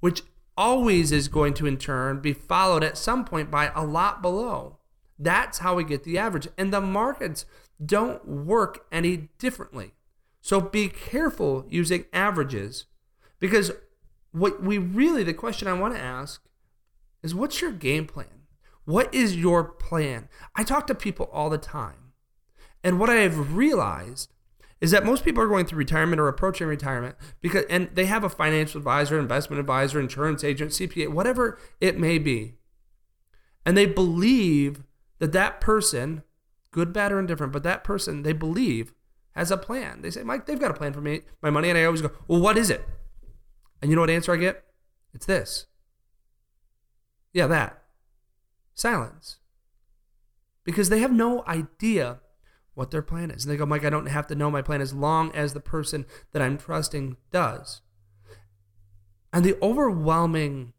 which 0.00 0.22
always 0.56 1.12
is 1.12 1.28
going 1.28 1.54
to 1.54 1.66
in 1.66 1.76
turn 1.76 2.20
be 2.20 2.32
followed 2.32 2.82
at 2.82 2.98
some 2.98 3.24
point 3.24 3.50
by 3.50 3.70
a 3.74 3.84
lot 3.84 4.20
below. 4.20 4.78
That's 5.18 5.58
how 5.58 5.74
we 5.74 5.84
get 5.84 6.04
the 6.04 6.18
average. 6.18 6.48
And 6.56 6.72
the 6.72 6.80
markets 6.80 7.44
don't 7.84 8.26
work 8.26 8.86
any 8.90 9.28
differently. 9.38 9.92
So 10.40 10.60
be 10.60 10.88
careful 10.88 11.64
using 11.68 12.06
averages 12.12 12.86
because 13.38 13.72
what 14.32 14.62
we 14.62 14.78
really, 14.78 15.22
the 15.22 15.34
question 15.34 15.68
I 15.68 15.72
want 15.74 15.94
to 15.94 16.00
ask 16.00 16.42
is 17.22 17.34
what's 17.34 17.60
your 17.60 17.72
game 17.72 18.06
plan? 18.06 18.46
What 18.84 19.12
is 19.14 19.36
your 19.36 19.64
plan? 19.64 20.28
I 20.56 20.64
talk 20.64 20.86
to 20.86 20.94
people 20.94 21.28
all 21.32 21.50
the 21.50 21.58
time. 21.58 22.12
And 22.82 22.98
what 22.98 23.10
I 23.10 23.16
have 23.16 23.56
realized 23.56 24.32
is 24.80 24.90
that 24.92 25.04
most 25.04 25.24
people 25.24 25.42
are 25.42 25.48
going 25.48 25.66
through 25.66 25.78
retirement 25.78 26.20
or 26.20 26.28
approaching 26.28 26.66
retirement 26.66 27.16
because 27.40 27.64
and 27.68 27.90
they 27.94 28.06
have 28.06 28.24
a 28.24 28.28
financial 28.28 28.78
advisor, 28.78 29.18
investment 29.18 29.58
advisor, 29.60 29.98
insurance 29.98 30.44
agent, 30.44 30.70
CPA, 30.70 31.08
whatever 31.08 31.58
it 31.80 31.98
may 31.98 32.18
be. 32.18 32.54
And 33.66 33.76
they 33.76 33.86
believe 33.86 34.84
that 35.18 35.32
that 35.32 35.60
person, 35.60 36.22
good, 36.70 36.92
bad, 36.92 37.12
or 37.12 37.18
indifferent, 37.18 37.52
but 37.52 37.64
that 37.64 37.84
person 37.84 38.22
they 38.22 38.32
believe 38.32 38.94
has 39.32 39.50
a 39.50 39.56
plan. 39.56 40.02
They 40.02 40.10
say, 40.10 40.22
Mike, 40.22 40.46
they've 40.46 40.58
got 40.58 40.70
a 40.70 40.74
plan 40.74 40.92
for 40.92 41.00
me, 41.00 41.22
my 41.42 41.50
money. 41.50 41.68
And 41.68 41.78
I 41.78 41.84
always 41.84 42.02
go, 42.02 42.12
well, 42.26 42.40
what 42.40 42.56
is 42.56 42.70
it? 42.70 42.86
And 43.82 43.90
you 43.90 43.96
know 43.96 44.02
what 44.02 44.10
answer 44.10 44.32
I 44.32 44.36
get? 44.36 44.64
It's 45.12 45.26
this. 45.26 45.66
Yeah, 47.32 47.46
that. 47.46 47.82
Silence. 48.74 49.36
Because 50.64 50.88
they 50.88 51.00
have 51.00 51.12
no 51.12 51.44
idea 51.46 52.20
what 52.78 52.92
their 52.92 53.02
plan 53.02 53.32
is. 53.32 53.44
And 53.44 53.52
they 53.52 53.56
go, 53.56 53.66
Mike, 53.66 53.84
I 53.84 53.90
don't 53.90 54.06
have 54.06 54.28
to 54.28 54.36
know 54.36 54.52
my 54.52 54.62
plan 54.62 54.80
as 54.80 54.94
long 54.94 55.34
as 55.34 55.52
the 55.52 55.60
person 55.60 56.06
that 56.30 56.40
I'm 56.40 56.56
trusting 56.56 57.16
does. 57.32 57.82
And 59.32 59.44
the 59.44 59.58
overwhelming, 59.60 60.74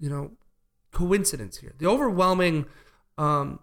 you 0.00 0.10
know, 0.10 0.32
coincidence 0.90 1.58
here, 1.58 1.74
the 1.78 1.86
overwhelming 1.86 2.66
um, 3.16 3.60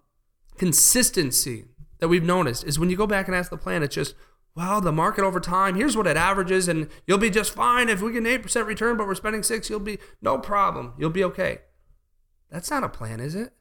consistency 0.57 1.65
that 1.99 2.07
we've 2.07 2.23
noticed 2.23 2.63
is 2.63 2.79
when 2.79 2.89
you 2.89 2.95
go 2.95 3.05
back 3.05 3.27
and 3.27 3.35
ask 3.35 3.51
the 3.51 3.57
plan, 3.57 3.83
it's 3.83 3.93
just, 3.93 4.15
well, 4.55 4.79
the 4.79 4.93
market 4.93 5.25
over 5.25 5.41
time, 5.41 5.75
here's 5.75 5.97
what 5.97 6.07
it 6.07 6.15
averages, 6.15 6.69
and 6.69 6.87
you'll 7.05 7.17
be 7.17 7.29
just 7.29 7.51
fine. 7.51 7.89
If 7.89 8.01
we 8.01 8.13
get 8.13 8.25
an 8.25 8.41
8% 8.41 8.65
return, 8.65 8.95
but 8.95 9.05
we're 9.05 9.15
spending 9.15 9.43
six, 9.43 9.69
you'll 9.69 9.81
be 9.81 9.99
no 10.21 10.37
problem. 10.37 10.93
You'll 10.97 11.09
be 11.09 11.25
okay. 11.25 11.59
That's 12.49 12.71
not 12.71 12.85
a 12.85 12.89
plan, 12.89 13.19
is 13.19 13.35
it? 13.35 13.51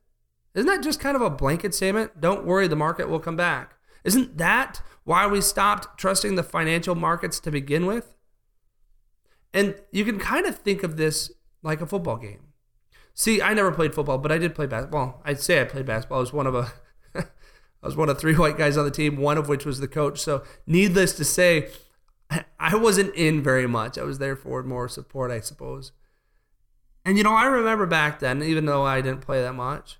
Isn't 0.54 0.68
that 0.68 0.84
just 0.84 1.00
kind 1.00 1.16
of 1.16 1.22
a 1.22 1.30
blanket 1.30 1.74
statement? 1.74 2.20
Don't 2.20 2.46
worry, 2.46 2.68
the 2.68 2.76
market 2.76 3.08
will 3.08 3.18
come 3.18 3.36
back. 3.36 3.74
Isn't 4.04 4.38
that 4.38 4.82
why 5.04 5.26
we 5.26 5.40
stopped 5.40 5.98
trusting 5.98 6.34
the 6.34 6.42
financial 6.42 6.94
markets 6.94 7.40
to 7.40 7.50
begin 7.50 7.86
with? 7.86 8.14
And 9.52 9.74
you 9.90 10.04
can 10.04 10.18
kind 10.18 10.46
of 10.46 10.58
think 10.58 10.82
of 10.82 10.96
this 10.96 11.32
like 11.62 11.80
a 11.80 11.86
football 11.86 12.16
game. 12.16 12.48
See, 13.14 13.42
I 13.42 13.52
never 13.54 13.72
played 13.72 13.94
football, 13.94 14.18
but 14.18 14.30
I 14.30 14.38
did 14.38 14.54
play 14.54 14.66
basketball. 14.66 15.22
I'd 15.24 15.40
say 15.40 15.60
I 15.60 15.64
played 15.64 15.86
basketball. 15.86 16.18
I 16.18 16.20
was 16.20 16.32
one 16.32 16.46
of 16.46 16.54
a 16.54 16.72
I 17.82 17.86
was 17.86 17.96
one 17.96 18.08
of 18.08 18.18
three 18.18 18.36
white 18.36 18.58
guys 18.58 18.76
on 18.76 18.84
the 18.84 18.90
team, 18.90 19.16
one 19.16 19.38
of 19.38 19.48
which 19.48 19.64
was 19.64 19.80
the 19.80 19.88
coach. 19.88 20.20
So, 20.20 20.42
needless 20.66 21.12
to 21.14 21.24
say, 21.24 21.70
I 22.60 22.76
wasn't 22.76 23.14
in 23.14 23.42
very 23.42 23.66
much. 23.66 23.98
I 23.98 24.04
was 24.04 24.18
there 24.18 24.36
for 24.36 24.62
more 24.62 24.88
support, 24.88 25.30
I 25.30 25.40
suppose. 25.40 25.92
And 27.04 27.16
you 27.16 27.24
know, 27.24 27.34
I 27.34 27.46
remember 27.46 27.86
back 27.86 28.18
then, 28.18 28.42
even 28.42 28.66
though 28.66 28.84
I 28.84 29.00
didn't 29.00 29.22
play 29.22 29.40
that 29.42 29.54
much, 29.54 29.98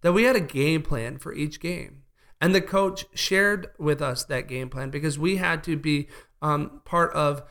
that 0.00 0.12
we 0.12 0.24
had 0.24 0.36
a 0.36 0.40
game 0.40 0.82
plan 0.82 1.18
for 1.18 1.34
each 1.34 1.60
game. 1.60 2.02
And 2.40 2.54
the 2.54 2.60
coach 2.60 3.06
shared 3.14 3.70
with 3.78 4.02
us 4.02 4.24
that 4.24 4.48
game 4.48 4.68
plan 4.68 4.90
because 4.90 5.18
we 5.18 5.36
had 5.36 5.64
to 5.64 5.76
be 5.76 6.08
um, 6.42 6.82
part 6.84 7.12
of 7.12 7.42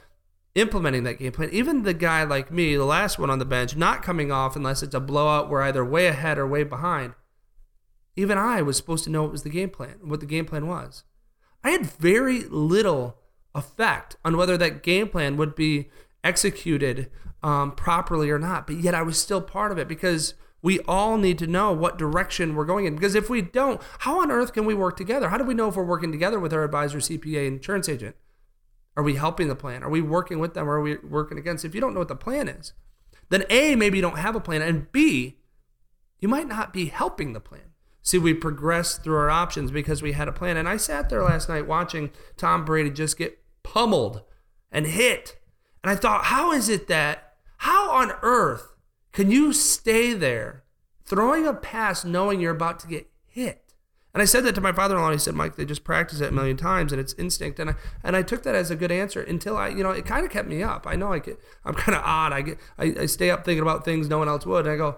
implementing 0.53 1.03
that 1.03 1.19
game 1.19 1.31
plan. 1.31 1.49
Even 1.51 1.83
the 1.83 1.93
guy 1.93 2.23
like 2.23 2.51
me, 2.51 2.75
the 2.75 2.85
last 2.85 3.17
one 3.17 3.29
on 3.29 3.39
the 3.39 3.45
bench, 3.45 3.75
not 3.75 4.03
coming 4.03 4.31
off 4.31 4.55
unless 4.55 4.83
it's 4.83 4.95
a 4.95 4.99
blowout, 4.99 5.49
we're 5.49 5.63
either 5.63 5.83
way 5.83 6.07
ahead 6.07 6.37
or 6.37 6.47
way 6.47 6.63
behind 6.63 7.13
even 8.15 8.37
I 8.37 8.61
was 8.61 8.77
supposed 8.77 9.03
to 9.05 9.09
know 9.09 9.23
what 9.23 9.31
was 9.31 9.43
the 9.43 9.49
game 9.49 9.69
plan, 9.69 9.97
what 10.01 10.19
the 10.19 10.25
game 10.25 10.45
plan 10.45 10.67
was. 10.67 11.03
I 11.63 11.71
had 11.71 11.85
very 11.85 12.43
little 12.43 13.17
effect 13.53 14.15
on 14.23 14.37
whether 14.37 14.57
that 14.57 14.83
game 14.83 15.09
plan 15.09 15.37
would 15.37 15.55
be 15.55 15.89
executed 16.23 17.09
um, 17.43 17.73
properly 17.73 18.29
or 18.29 18.39
not, 18.39 18.67
but 18.67 18.77
yet 18.77 18.95
I 18.95 19.01
was 19.01 19.19
still 19.19 19.41
part 19.41 19.71
of 19.71 19.77
it 19.77 19.87
because 19.87 20.33
we 20.65 20.79
all 20.87 21.19
need 21.19 21.37
to 21.37 21.45
know 21.45 21.71
what 21.71 21.95
direction 21.95 22.55
we're 22.55 22.65
going 22.65 22.87
in. 22.87 22.95
Because 22.95 23.13
if 23.13 23.29
we 23.29 23.39
don't, 23.39 23.79
how 23.99 24.19
on 24.19 24.31
earth 24.31 24.51
can 24.51 24.65
we 24.65 24.73
work 24.73 24.97
together? 24.97 25.29
How 25.29 25.37
do 25.37 25.43
we 25.43 25.53
know 25.53 25.67
if 25.67 25.75
we're 25.75 25.83
working 25.83 26.11
together 26.11 26.39
with 26.39 26.51
our 26.51 26.63
advisor, 26.63 26.97
CPA, 26.97 27.45
insurance 27.45 27.87
agent? 27.87 28.15
Are 28.97 29.03
we 29.03 29.13
helping 29.13 29.47
the 29.47 29.55
plan? 29.55 29.83
Are 29.83 29.91
we 29.91 30.01
working 30.01 30.39
with 30.39 30.55
them 30.55 30.67
or 30.67 30.77
are 30.77 30.81
we 30.81 30.97
working 30.97 31.37
against? 31.37 31.65
If 31.65 31.75
you 31.75 31.81
don't 31.81 31.93
know 31.93 31.99
what 31.99 32.07
the 32.07 32.15
plan 32.15 32.47
is, 32.47 32.73
then 33.29 33.43
A, 33.51 33.75
maybe 33.75 33.99
you 33.99 34.01
don't 34.01 34.17
have 34.17 34.35
a 34.35 34.39
plan, 34.39 34.63
and 34.63 34.91
B, 34.91 35.37
you 36.19 36.27
might 36.27 36.47
not 36.47 36.73
be 36.73 36.85
helping 36.85 37.33
the 37.33 37.39
plan. 37.39 37.73
See, 38.01 38.17
we 38.17 38.33
progressed 38.33 39.03
through 39.03 39.17
our 39.17 39.29
options 39.29 39.69
because 39.69 40.01
we 40.01 40.13
had 40.13 40.27
a 40.27 40.31
plan. 40.31 40.57
And 40.57 40.67
I 40.67 40.77
sat 40.77 41.11
there 41.11 41.21
last 41.21 41.47
night 41.47 41.67
watching 41.67 42.09
Tom 42.37 42.65
Brady 42.65 42.89
just 42.89 43.19
get 43.19 43.37
pummeled 43.61 44.23
and 44.71 44.87
hit. 44.87 45.37
And 45.83 45.91
I 45.91 45.95
thought, 45.95 46.25
how 46.25 46.51
is 46.51 46.69
it 46.69 46.87
that, 46.87 47.35
how 47.57 47.91
on 47.91 48.13
earth 48.23 48.74
can 49.15 49.31
you 49.31 49.53
stay 49.53 50.11
there 50.11 50.65
throwing 51.05 51.47
a 51.47 51.53
pass 51.53 52.03
knowing 52.03 52.41
you're 52.41 52.51
about 52.51 52.79
to 52.81 52.87
get 52.87 53.09
hit? 53.25 53.73
And 54.13 54.21
I 54.21 54.25
said 54.25 54.43
that 54.43 54.55
to 54.55 54.61
my 54.61 54.73
father-in-law. 54.73 55.11
He 55.11 55.17
said, 55.17 55.35
"Mike, 55.35 55.55
they 55.55 55.63
just 55.63 55.85
practice 55.85 56.19
it 56.19 56.29
a 56.29 56.33
million 56.33 56.57
times, 56.57 56.91
and 56.91 56.99
it's 56.99 57.13
instinct." 57.13 57.57
And 57.57 57.69
I 57.69 57.75
and 58.03 58.15
I 58.15 58.23
took 58.23 58.43
that 58.43 58.55
as 58.55 58.69
a 58.69 58.75
good 58.75 58.91
answer 58.91 59.21
until 59.21 59.55
I, 59.55 59.69
you 59.69 59.83
know, 59.83 59.91
it 59.91 60.05
kind 60.05 60.25
of 60.25 60.31
kept 60.31 60.49
me 60.49 60.61
up. 60.61 60.85
I 60.85 60.97
know 60.97 61.13
I 61.13 61.19
get, 61.19 61.39
I'm 61.63 61.75
kind 61.75 61.97
of 61.97 62.03
odd. 62.03 62.33
I 62.33 62.41
get, 62.41 62.57
I, 62.77 62.95
I 62.99 63.05
stay 63.05 63.31
up 63.31 63.45
thinking 63.45 63.61
about 63.61 63.85
things 63.85 64.09
no 64.09 64.17
one 64.17 64.27
else 64.27 64.45
would. 64.45 64.65
And 64.65 64.73
I 64.73 64.77
go, 64.77 64.97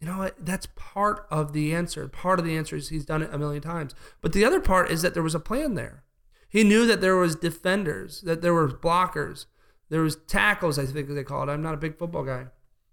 you 0.00 0.06
know 0.06 0.18
what? 0.18 0.34
That's 0.38 0.68
part 0.74 1.26
of 1.30 1.52
the 1.52 1.74
answer. 1.74 2.08
Part 2.08 2.38
of 2.38 2.46
the 2.46 2.56
answer 2.56 2.76
is 2.76 2.88
he's 2.88 3.04
done 3.04 3.22
it 3.22 3.32
a 3.32 3.38
million 3.38 3.62
times. 3.62 3.94
But 4.22 4.32
the 4.32 4.44
other 4.44 4.60
part 4.60 4.90
is 4.90 5.02
that 5.02 5.12
there 5.12 5.22
was 5.22 5.34
a 5.34 5.40
plan 5.40 5.74
there. 5.74 6.04
He 6.48 6.64
knew 6.64 6.86
that 6.86 7.02
there 7.02 7.16
was 7.16 7.36
defenders, 7.36 8.22
that 8.22 8.40
there 8.40 8.54
were 8.54 8.68
blockers, 8.68 9.46
there 9.90 10.00
was 10.00 10.16
tackles, 10.16 10.78
I 10.78 10.86
think 10.86 11.08
they 11.08 11.24
call 11.24 11.42
it. 11.42 11.52
I'm 11.52 11.62
not 11.62 11.74
a 11.74 11.78
big 11.78 11.98
football 11.98 12.24
guy. 12.24 12.46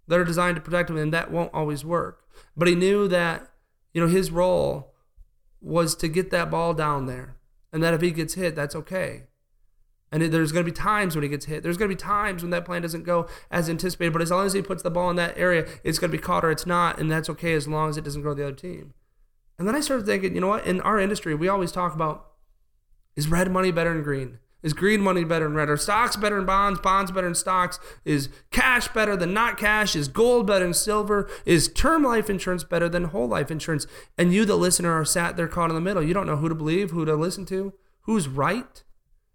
That 0.07 0.19
are 0.19 0.25
designed 0.25 0.55
to 0.55 0.61
protect 0.61 0.89
him, 0.89 0.97
and 0.97 1.13
that 1.13 1.31
won't 1.31 1.53
always 1.53 1.83
work. 1.83 2.23
But 2.55 2.67
he 2.67 2.75
knew 2.75 3.07
that, 3.07 3.49
you 3.93 4.01
know, 4.01 4.07
his 4.07 4.31
role 4.31 4.93
was 5.61 5.95
to 5.95 6.07
get 6.07 6.29
that 6.31 6.51
ball 6.51 6.73
down 6.73 7.07
there. 7.07 7.37
And 7.73 7.81
that 7.83 7.93
if 7.93 8.01
he 8.01 8.11
gets 8.11 8.35
hit, 8.35 8.55
that's 8.55 8.75
okay. 8.75 9.23
And 10.11 10.21
there's 10.21 10.51
going 10.51 10.65
to 10.65 10.71
be 10.71 10.75
times 10.75 11.15
when 11.15 11.23
he 11.23 11.29
gets 11.29 11.45
hit. 11.45 11.63
There's 11.63 11.77
going 11.77 11.89
to 11.89 11.95
be 11.95 12.01
times 12.01 12.41
when 12.41 12.51
that 12.51 12.63
plan 12.63 12.83
doesn't 12.83 13.03
go 13.03 13.27
as 13.51 13.69
anticipated. 13.69 14.13
But 14.13 14.21
as 14.21 14.31
long 14.31 14.45
as 14.45 14.53
he 14.53 14.61
puts 14.61 14.83
the 14.83 14.91
ball 14.91 15.09
in 15.09 15.15
that 15.17 15.37
area, 15.37 15.67
it's 15.83 15.99
going 15.99 16.11
to 16.11 16.17
be 16.17 16.21
caught 16.21 16.45
or 16.45 16.51
it's 16.51 16.65
not. 16.65 16.99
And 16.99 17.11
that's 17.11 17.29
okay 17.31 17.53
as 17.53 17.67
long 17.67 17.89
as 17.89 17.97
it 17.97 18.03
doesn't 18.03 18.21
go 18.21 18.29
to 18.29 18.35
the 18.35 18.47
other 18.47 18.55
team. 18.55 18.93
And 19.57 19.67
then 19.67 19.75
I 19.75 19.81
started 19.81 20.05
thinking, 20.05 20.35
you 20.35 20.41
know 20.41 20.47
what? 20.47 20.65
In 20.65 20.79
our 20.81 20.99
industry, 20.99 21.33
we 21.35 21.47
always 21.47 21.71
talk 21.71 21.93
about 21.93 22.27
is 23.15 23.27
red 23.27 23.51
money 23.51 23.71
better 23.71 23.93
than 23.93 24.03
green? 24.03 24.39
Is 24.63 24.73
green 24.73 25.01
money 25.01 25.23
better 25.23 25.45
than 25.45 25.53
red? 25.53 25.69
Are 25.69 25.77
stocks 25.77 26.15
better 26.15 26.37
than 26.37 26.45
bonds? 26.45 26.79
Bonds 26.79 27.11
better 27.11 27.27
than 27.27 27.35
stocks? 27.35 27.79
Is 28.03 28.29
cash 28.51 28.87
better 28.87 29.15
than 29.15 29.33
not 29.33 29.57
cash? 29.57 29.95
Is 29.95 30.07
gold 30.07 30.47
better 30.47 30.65
than 30.65 30.73
silver? 30.73 31.29
Is 31.45 31.67
term 31.67 32.03
life 32.03 32.29
insurance 32.29 32.63
better 32.63 32.89
than 32.89 33.05
whole 33.05 33.27
life 33.27 33.51
insurance? 33.51 33.85
And 34.17 34.33
you, 34.33 34.43
the 34.43 34.55
listener, 34.55 34.91
are 34.91 35.05
sat 35.05 35.37
there 35.37 35.47
caught 35.47 35.69
in 35.69 35.75
the 35.75 35.81
middle. 35.81 36.01
You 36.01 36.15
don't 36.15 36.25
know 36.25 36.37
who 36.37 36.49
to 36.49 36.55
believe, 36.55 36.91
who 36.91 37.05
to 37.05 37.15
listen 37.15 37.45
to, 37.47 37.73
who's 38.01 38.27
right. 38.27 38.83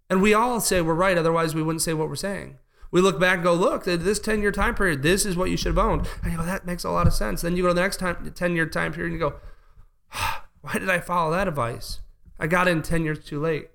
And 0.09 0.21
we 0.21 0.33
all 0.33 0.59
say 0.59 0.81
we're 0.81 0.93
right, 0.93 1.17
otherwise, 1.17 1.55
we 1.55 1.63
wouldn't 1.63 1.81
say 1.81 1.93
what 1.93 2.09
we're 2.09 2.15
saying. 2.15 2.57
We 2.91 2.99
look 2.99 3.17
back 3.19 3.35
and 3.35 3.43
go, 3.43 3.53
look, 3.53 3.85
this 3.85 4.19
10 4.19 4.41
year 4.41 4.51
time 4.51 4.75
period, 4.75 5.01
this 5.01 5.25
is 5.25 5.37
what 5.37 5.49
you 5.49 5.55
should 5.55 5.75
have 5.75 5.77
owned. 5.77 6.07
And 6.21 6.33
you 6.33 6.37
go, 6.37 6.43
that 6.43 6.65
makes 6.65 6.83
a 6.83 6.91
lot 6.91 7.07
of 7.07 7.13
sense. 7.13 7.41
Then 7.41 7.55
you 7.55 7.63
go 7.63 7.69
to 7.69 7.73
the 7.73 7.81
next 7.81 7.97
time, 7.97 8.31
10 8.35 8.55
year 8.55 8.65
time 8.65 8.91
period 8.91 9.13
and 9.13 9.21
you 9.21 9.29
go, 9.29 9.35
why 10.61 10.73
did 10.73 10.89
I 10.89 10.99
follow 10.99 11.31
that 11.31 11.47
advice? 11.47 12.01
I 12.37 12.47
got 12.47 12.67
in 12.67 12.81
10 12.81 13.05
years 13.05 13.23
too 13.23 13.39
late. 13.39 13.69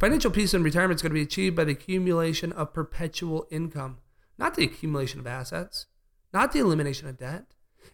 Financial 0.00 0.30
peace 0.30 0.54
in 0.54 0.62
retirement 0.62 0.96
is 0.96 1.02
going 1.02 1.10
to 1.10 1.14
be 1.14 1.20
achieved 1.20 1.54
by 1.54 1.64
the 1.64 1.72
accumulation 1.72 2.52
of 2.52 2.72
perpetual 2.72 3.46
income, 3.50 3.98
not 4.38 4.54
the 4.54 4.64
accumulation 4.64 5.20
of 5.20 5.26
assets, 5.26 5.84
not 6.32 6.52
the 6.52 6.58
elimination 6.58 7.06
of 7.06 7.18
debt. 7.18 7.44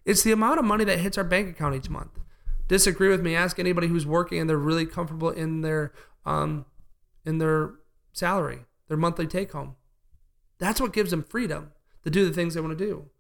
It's 0.05 0.23
the 0.23 0.31
amount 0.31 0.61
of 0.61 0.65
money 0.65 0.85
that 0.85 1.01
hits 1.01 1.19
our 1.19 1.25
bank 1.25 1.51
account 1.51 1.75
each 1.75 1.91
month. 1.91 2.21
Disagree 2.69 3.09
with 3.09 3.23
me? 3.23 3.35
Ask 3.35 3.59
anybody 3.59 3.89
who's 3.89 4.07
working 4.07 4.39
and 4.39 4.49
they're 4.49 4.57
really 4.57 4.87
comfortable 4.87 5.31
in 5.31 5.63
their 5.63 5.93
um, 6.25 6.65
in 7.25 7.39
their 7.39 7.73
salary, 8.13 8.61
their 8.87 8.97
monthly 8.97 9.27
take 9.27 9.51
home. 9.51 9.75
That's 10.59 10.81
what 10.81 10.93
gives 10.93 11.11
them 11.11 11.25
freedom 11.25 11.73
to 12.05 12.11
do 12.11 12.25
the 12.25 12.33
things 12.33 12.55
they 12.55 12.61
want 12.61 12.79
to 12.79 12.85
do. 12.85 13.11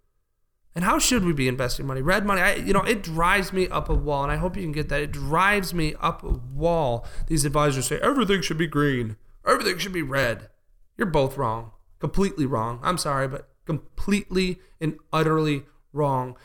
And 0.76 0.84
how 0.84 0.98
should 0.98 1.24
we 1.24 1.32
be 1.32 1.48
investing 1.48 1.86
money? 1.86 2.02
Red 2.02 2.26
money, 2.26 2.42
I, 2.42 2.56
you 2.56 2.74
know, 2.74 2.82
it 2.82 3.02
drives 3.02 3.50
me 3.50 3.66
up 3.68 3.88
a 3.88 3.94
wall, 3.94 4.22
and 4.22 4.30
I 4.30 4.36
hope 4.36 4.56
you 4.56 4.62
can 4.62 4.72
get 4.72 4.90
that. 4.90 5.00
It 5.00 5.10
drives 5.10 5.72
me 5.72 5.94
up 6.00 6.22
a 6.22 6.28
wall. 6.28 7.06
These 7.28 7.46
advisors 7.46 7.86
say 7.86 7.98
everything 8.00 8.42
should 8.42 8.58
be 8.58 8.66
green, 8.66 9.16
everything 9.46 9.78
should 9.78 9.94
be 9.94 10.02
red. 10.02 10.50
You're 10.98 11.06
both 11.06 11.38
wrong, 11.38 11.70
completely 11.98 12.44
wrong. 12.44 12.78
I'm 12.82 12.98
sorry, 12.98 13.26
but 13.26 13.48
completely 13.64 14.58
and 14.78 14.98
utterly 15.14 15.64
wrong. 15.94 16.36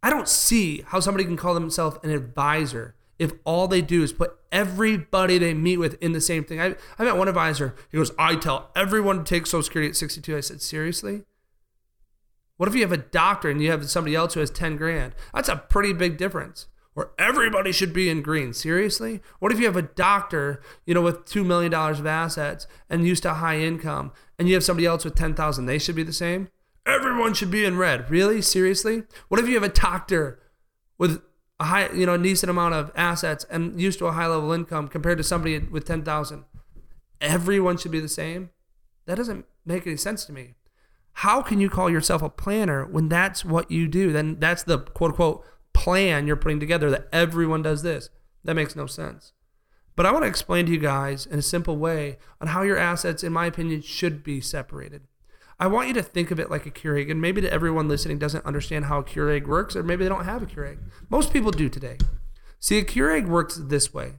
I 0.00 0.10
don't 0.10 0.28
see 0.28 0.84
how 0.86 1.00
somebody 1.00 1.24
can 1.24 1.36
call 1.36 1.54
themselves 1.54 1.98
an 2.04 2.10
advisor 2.10 2.94
if 3.18 3.32
all 3.44 3.66
they 3.66 3.82
do 3.82 4.04
is 4.04 4.12
put 4.12 4.38
everybody 4.52 5.38
they 5.38 5.54
meet 5.54 5.78
with 5.78 6.00
in 6.00 6.12
the 6.12 6.20
same 6.20 6.44
thing. 6.44 6.60
I, 6.60 6.76
I 7.00 7.04
met 7.04 7.16
one 7.16 7.26
advisor. 7.26 7.74
He 7.90 7.98
goes, 7.98 8.12
I 8.16 8.36
tell 8.36 8.70
everyone 8.76 9.18
to 9.18 9.24
take 9.24 9.46
Social 9.46 9.64
Security 9.64 9.90
at 9.90 9.96
62. 9.96 10.36
I 10.36 10.40
said, 10.40 10.62
seriously? 10.62 11.24
What 12.60 12.68
if 12.68 12.74
you 12.74 12.82
have 12.82 12.92
a 12.92 12.98
doctor 12.98 13.48
and 13.48 13.62
you 13.62 13.70
have 13.70 13.88
somebody 13.88 14.14
else 14.14 14.34
who 14.34 14.40
has 14.40 14.50
10 14.50 14.76
grand? 14.76 15.14
That's 15.32 15.48
a 15.48 15.56
pretty 15.56 15.94
big 15.94 16.18
difference. 16.18 16.66
Or 16.94 17.12
everybody 17.18 17.72
should 17.72 17.94
be 17.94 18.10
in 18.10 18.20
green. 18.20 18.52
Seriously? 18.52 19.22
What 19.38 19.50
if 19.50 19.58
you 19.58 19.64
have 19.64 19.78
a 19.78 19.82
doctor, 19.82 20.60
you 20.84 20.92
know, 20.92 21.00
with 21.00 21.24
$2 21.24 21.42
million 21.42 21.72
of 21.72 22.06
assets 22.06 22.66
and 22.90 23.06
used 23.06 23.22
to 23.22 23.32
high 23.32 23.58
income 23.60 24.12
and 24.38 24.46
you 24.46 24.52
have 24.52 24.62
somebody 24.62 24.84
else 24.84 25.06
with 25.06 25.14
10,000? 25.14 25.64
They 25.64 25.78
should 25.78 25.96
be 25.96 26.02
the 26.02 26.12
same? 26.12 26.48
Everyone 26.84 27.32
should 27.32 27.50
be 27.50 27.64
in 27.64 27.78
red. 27.78 28.10
Really? 28.10 28.42
Seriously? 28.42 29.04
What 29.28 29.40
if 29.40 29.48
you 29.48 29.54
have 29.54 29.62
a 29.62 29.70
doctor 29.70 30.38
with 30.98 31.22
a 31.58 31.64
high, 31.64 31.90
you 31.94 32.04
know, 32.04 32.18
decent 32.18 32.50
amount 32.50 32.74
of 32.74 32.92
assets 32.94 33.46
and 33.48 33.80
used 33.80 33.98
to 34.00 34.06
a 34.06 34.12
high 34.12 34.26
level 34.26 34.52
income 34.52 34.88
compared 34.88 35.16
to 35.16 35.24
somebody 35.24 35.58
with 35.60 35.86
10,000? 35.86 36.44
Everyone 37.22 37.78
should 37.78 37.90
be 37.90 38.00
the 38.00 38.06
same? 38.06 38.50
That 39.06 39.14
doesn't 39.14 39.46
make 39.64 39.86
any 39.86 39.96
sense 39.96 40.26
to 40.26 40.34
me 40.34 40.56
how 41.20 41.42
can 41.42 41.60
you 41.60 41.68
call 41.68 41.90
yourself 41.90 42.22
a 42.22 42.30
planner 42.30 42.86
when 42.86 43.10
that's 43.10 43.44
what 43.44 43.70
you 43.70 43.86
do? 43.86 44.10
Then 44.10 44.40
that's 44.40 44.62
the 44.62 44.78
quote 44.78 45.10
unquote 45.10 45.44
plan 45.74 46.26
you're 46.26 46.34
putting 46.34 46.58
together 46.58 46.88
that 46.88 47.08
everyone 47.12 47.60
does 47.60 47.82
this. 47.82 48.08
That 48.42 48.54
makes 48.54 48.74
no 48.74 48.86
sense. 48.86 49.34
But 49.96 50.06
I 50.06 50.12
want 50.12 50.24
to 50.24 50.28
explain 50.28 50.64
to 50.64 50.72
you 50.72 50.78
guys 50.78 51.26
in 51.26 51.38
a 51.38 51.42
simple 51.42 51.76
way 51.76 52.16
on 52.40 52.48
how 52.48 52.62
your 52.62 52.78
assets, 52.78 53.22
in 53.22 53.34
my 53.34 53.44
opinion, 53.44 53.82
should 53.82 54.24
be 54.24 54.40
separated. 54.40 55.02
I 55.58 55.66
want 55.66 55.88
you 55.88 55.94
to 55.94 56.02
think 56.02 56.30
of 56.30 56.40
it 56.40 56.50
like 56.50 56.64
a 56.64 56.70
Keurig, 56.70 57.10
and 57.10 57.20
maybe 57.20 57.42
to 57.42 57.52
everyone 57.52 57.86
listening 57.86 58.18
doesn't 58.18 58.46
understand 58.46 58.86
how 58.86 59.00
a 59.00 59.04
Keurig 59.04 59.46
works, 59.46 59.76
or 59.76 59.82
maybe 59.82 60.04
they 60.04 60.08
don't 60.08 60.24
have 60.24 60.42
a 60.42 60.46
Keurig. 60.46 60.78
Most 61.10 61.34
people 61.34 61.50
do 61.50 61.68
today. 61.68 61.98
See, 62.60 62.78
a 62.78 62.82
Keurig 62.82 63.28
works 63.28 63.56
this 63.56 63.92
way. 63.92 64.14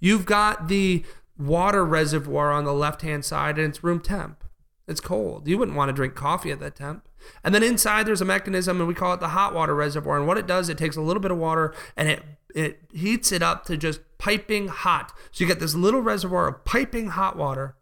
You've 0.00 0.26
got 0.26 0.68
the 0.68 1.02
water 1.38 1.82
reservoir 1.82 2.52
on 2.52 2.66
the 2.66 2.74
left 2.74 3.00
hand 3.00 3.24
side, 3.24 3.58
and 3.58 3.70
it's 3.70 3.82
room 3.82 4.00
temp. 4.00 4.41
It's 4.88 5.00
cold. 5.00 5.46
You 5.46 5.58
wouldn't 5.58 5.76
want 5.76 5.88
to 5.90 5.92
drink 5.92 6.14
coffee 6.14 6.50
at 6.50 6.60
that 6.60 6.76
temp. 6.76 7.08
And 7.44 7.54
then 7.54 7.62
inside 7.62 8.06
there's 8.06 8.20
a 8.20 8.24
mechanism 8.26 8.80
and 8.80 8.88
we 8.88 8.94
call 8.94 9.14
it 9.14 9.20
the 9.20 9.28
hot 9.28 9.54
water 9.54 9.74
reservoir. 9.74 10.18
And 10.18 10.26
what 10.26 10.38
it 10.38 10.46
does, 10.46 10.68
it 10.68 10.76
takes 10.76 10.96
a 10.96 11.00
little 11.00 11.20
bit 11.20 11.30
of 11.30 11.38
water 11.38 11.74
and 11.96 12.08
it 12.08 12.22
it 12.54 12.80
heats 12.92 13.32
it 13.32 13.42
up 13.42 13.64
to 13.64 13.76
just 13.76 14.00
piping 14.18 14.68
hot. 14.68 15.12
So 15.30 15.42
you 15.42 15.48
get 15.48 15.60
this 15.60 15.74
little 15.74 16.00
reservoir 16.00 16.48
of 16.48 16.64
piping 16.64 17.08
hot 17.08 17.36
water 17.36 17.76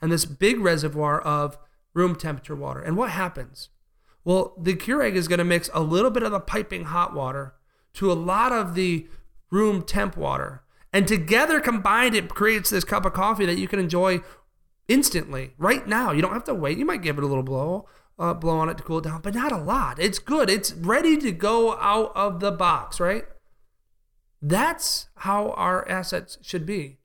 and 0.00 0.10
this 0.10 0.24
big 0.24 0.58
reservoir 0.58 1.20
of 1.20 1.58
room 1.92 2.16
temperature 2.16 2.56
water. 2.56 2.80
And 2.80 2.96
what 2.96 3.10
happens? 3.10 3.68
Well, 4.24 4.54
the 4.58 4.74
Keurig 4.74 5.14
is 5.14 5.28
going 5.28 5.38
to 5.38 5.44
mix 5.44 5.68
a 5.74 5.80
little 5.80 6.10
bit 6.10 6.22
of 6.22 6.32
the 6.32 6.40
piping 6.40 6.84
hot 6.84 7.14
water 7.14 7.54
to 7.94 8.10
a 8.10 8.14
lot 8.14 8.52
of 8.52 8.74
the 8.74 9.08
room 9.50 9.82
temp 9.82 10.16
water. 10.16 10.62
And 10.92 11.06
together 11.06 11.60
combined, 11.60 12.14
it 12.14 12.28
creates 12.28 12.70
this 12.70 12.84
cup 12.84 13.04
of 13.04 13.12
coffee 13.12 13.46
that 13.46 13.58
you 13.58 13.68
can 13.68 13.78
enjoy 13.78 14.20
instantly, 14.90 15.54
right 15.56 15.86
now. 15.86 16.10
You 16.10 16.20
don't 16.20 16.34
have 16.34 16.44
to 16.44 16.54
wait. 16.54 16.76
You 16.76 16.84
might 16.84 17.00
give 17.00 17.16
it 17.16 17.24
a 17.24 17.26
little 17.26 17.44
blow, 17.44 17.86
uh, 18.18 18.34
blow 18.34 18.58
on 18.58 18.68
it 18.68 18.76
to 18.76 18.82
cool 18.82 18.98
it 18.98 19.04
down, 19.04 19.22
but 19.22 19.34
not 19.34 19.52
a 19.52 19.56
lot. 19.56 19.98
It's 19.98 20.18
good. 20.18 20.50
It's 20.50 20.72
ready 20.74 21.16
to 21.18 21.32
go 21.32 21.78
out 21.78 22.12
of 22.14 22.40
the 22.40 22.50
box, 22.50 23.00
right? 23.00 23.24
That's 24.42 25.08
how 25.18 25.50
our 25.52 25.88
assets 25.88 26.38
should 26.42 26.66
be. 26.66 26.98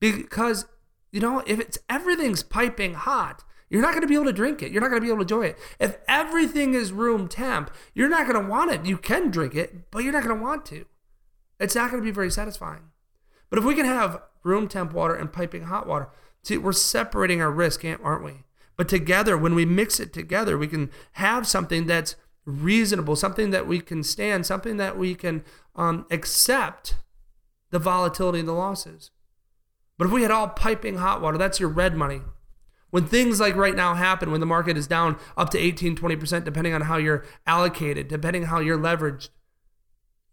Because, 0.00 0.66
you 1.12 1.20
know, 1.20 1.42
if 1.46 1.60
it's 1.60 1.78
everything's 1.88 2.42
piping 2.42 2.94
hot, 2.94 3.44
you're 3.70 3.80
not 3.80 3.92
going 3.92 4.02
to 4.02 4.08
be 4.08 4.14
able 4.14 4.24
to 4.24 4.32
drink 4.32 4.60
it. 4.62 4.72
You're 4.72 4.82
not 4.82 4.90
going 4.90 5.00
to 5.00 5.06
be 5.06 5.10
able 5.10 5.24
to 5.24 5.34
enjoy 5.34 5.46
it. 5.46 5.58
If 5.78 5.98
everything 6.08 6.74
is 6.74 6.92
room 6.92 7.28
temp, 7.28 7.70
you're 7.94 8.08
not 8.08 8.26
going 8.26 8.42
to 8.42 8.50
want 8.50 8.72
it. 8.72 8.84
You 8.84 8.98
can 8.98 9.30
drink 9.30 9.54
it, 9.54 9.90
but 9.90 10.02
you're 10.02 10.12
not 10.12 10.24
going 10.24 10.36
to 10.36 10.42
want 10.42 10.66
to. 10.66 10.84
It's 11.60 11.76
not 11.76 11.90
going 11.90 12.02
to 12.02 12.04
be 12.04 12.10
very 12.10 12.30
satisfying. 12.30 12.90
But 13.48 13.58
if 13.58 13.64
we 13.64 13.74
can 13.74 13.86
have 13.86 14.20
room 14.42 14.66
temp 14.66 14.92
water 14.92 15.14
and 15.14 15.32
piping 15.32 15.64
hot 15.64 15.86
water, 15.86 16.08
See, 16.42 16.58
we're 16.58 16.72
separating 16.72 17.40
our 17.40 17.50
risk, 17.50 17.84
aren't 17.84 18.24
we? 18.24 18.44
But 18.76 18.88
together, 18.88 19.36
when 19.36 19.54
we 19.54 19.64
mix 19.64 20.00
it 20.00 20.12
together, 20.12 20.58
we 20.58 20.66
can 20.66 20.90
have 21.12 21.46
something 21.46 21.86
that's 21.86 22.16
reasonable, 22.44 23.16
something 23.16 23.50
that 23.50 23.66
we 23.66 23.80
can 23.80 24.02
stand, 24.02 24.46
something 24.46 24.76
that 24.76 24.98
we 24.98 25.14
can 25.14 25.44
um, 25.76 26.06
accept 26.10 26.96
the 27.70 27.78
volatility 27.78 28.40
and 28.40 28.48
the 28.48 28.52
losses. 28.52 29.10
But 29.98 30.06
if 30.06 30.12
we 30.12 30.22
had 30.22 30.30
all 30.30 30.48
piping 30.48 30.96
hot 30.96 31.20
water, 31.20 31.38
that's 31.38 31.60
your 31.60 31.68
red 31.68 31.96
money. 31.96 32.22
When 32.90 33.06
things 33.06 33.40
like 33.40 33.56
right 33.56 33.74
now 33.74 33.94
happen, 33.94 34.30
when 34.30 34.40
the 34.40 34.46
market 34.46 34.76
is 34.76 34.86
down 34.86 35.18
up 35.36 35.50
to 35.50 35.58
18, 35.58 35.96
20%, 35.96 36.44
depending 36.44 36.74
on 36.74 36.82
how 36.82 36.96
you're 36.96 37.24
allocated, 37.46 38.08
depending 38.08 38.44
how 38.44 38.58
you're 38.60 38.78
leveraged, 38.78 39.30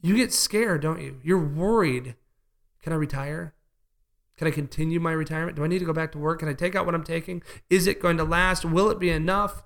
you 0.01 0.15
get 0.15 0.33
scared, 0.33 0.81
don't 0.81 1.01
you? 1.01 1.19
You're 1.23 1.45
worried. 1.45 2.15
Can 2.81 2.93
I 2.93 2.95
retire? 2.95 3.53
Can 4.39 4.47
I 4.47 4.51
continue 4.51 5.01
my 5.01 5.11
retirement? 5.11 5.57
Do 5.57 5.65
I 5.65 5.67
need 5.67 5.79
to 5.79 5.85
go 5.85 5.91
back 5.91 6.13
to 6.13 6.17
work? 6.17 6.39
Can 6.39 6.47
I 6.47 6.53
take 6.53 6.73
out 6.73 6.85
what 6.85 6.95
I'm 6.95 7.03
taking? 7.03 7.43
Is 7.69 7.87
it 7.87 8.01
going 8.01 8.15
to 8.15 8.23
last? 8.23 8.63
Will 8.63 8.89
it 8.89 8.97
be 8.97 9.09
enough? 9.09 9.63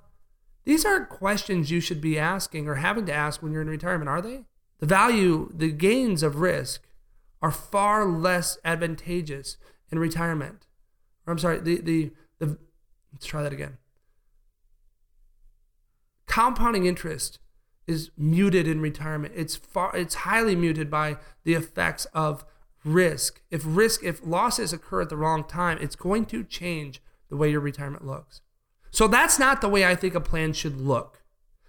These 0.65 0.83
aren't 0.83 1.09
questions 1.09 1.69
you 1.69 1.79
should 1.79 2.01
be 2.01 2.17
asking 2.17 2.67
or 2.67 2.75
having 2.75 3.05
to 3.05 3.13
ask 3.13 3.43
when 3.43 3.51
you're 3.51 3.61
in 3.61 3.69
retirement, 3.69 4.09
are 4.09 4.19
they? 4.19 4.45
The 4.79 4.87
value, 4.87 5.51
the 5.53 5.71
gains 5.71 6.23
of 6.23 6.37
risk 6.37 6.87
are 7.39 7.51
far 7.51 8.03
less 8.07 8.57
advantageous 8.65 9.57
in 9.91 9.99
retirement. 9.99 10.65
Or 11.27 11.33
I'm 11.33 11.37
sorry, 11.37 11.59
the, 11.59 11.79
the, 11.79 12.11
the 12.39 12.57
let's 13.11 13.27
try 13.27 13.43
that 13.43 13.53
again. 13.53 13.77
Compounding 16.25 16.87
interest 16.87 17.37
is 17.85 18.09
muted 18.17 18.67
in 18.67 18.81
retirement. 18.81 19.35
It's 19.37 19.55
far 19.55 19.95
it's 19.95 20.15
highly 20.15 20.55
muted 20.55 20.89
by 20.89 21.17
the 21.43 21.53
effects 21.53 22.05
of 22.05 22.43
risk, 22.83 23.41
if 23.49 23.63
risk, 23.65 24.03
if 24.03 24.25
losses 24.25 24.73
occur 24.73 25.01
at 25.01 25.09
the 25.09 25.17
wrong 25.17 25.43
time, 25.43 25.77
it's 25.81 25.95
going 25.95 26.25
to 26.27 26.43
change 26.43 27.01
the 27.29 27.37
way 27.37 27.49
your 27.49 27.61
retirement 27.61 28.05
looks. 28.05 28.41
So 28.91 29.07
that's 29.07 29.39
not 29.39 29.61
the 29.61 29.69
way 29.69 29.85
I 29.85 29.95
think 29.95 30.13
a 30.13 30.21
plan 30.21 30.53
should 30.53 30.79
look. 30.79 31.23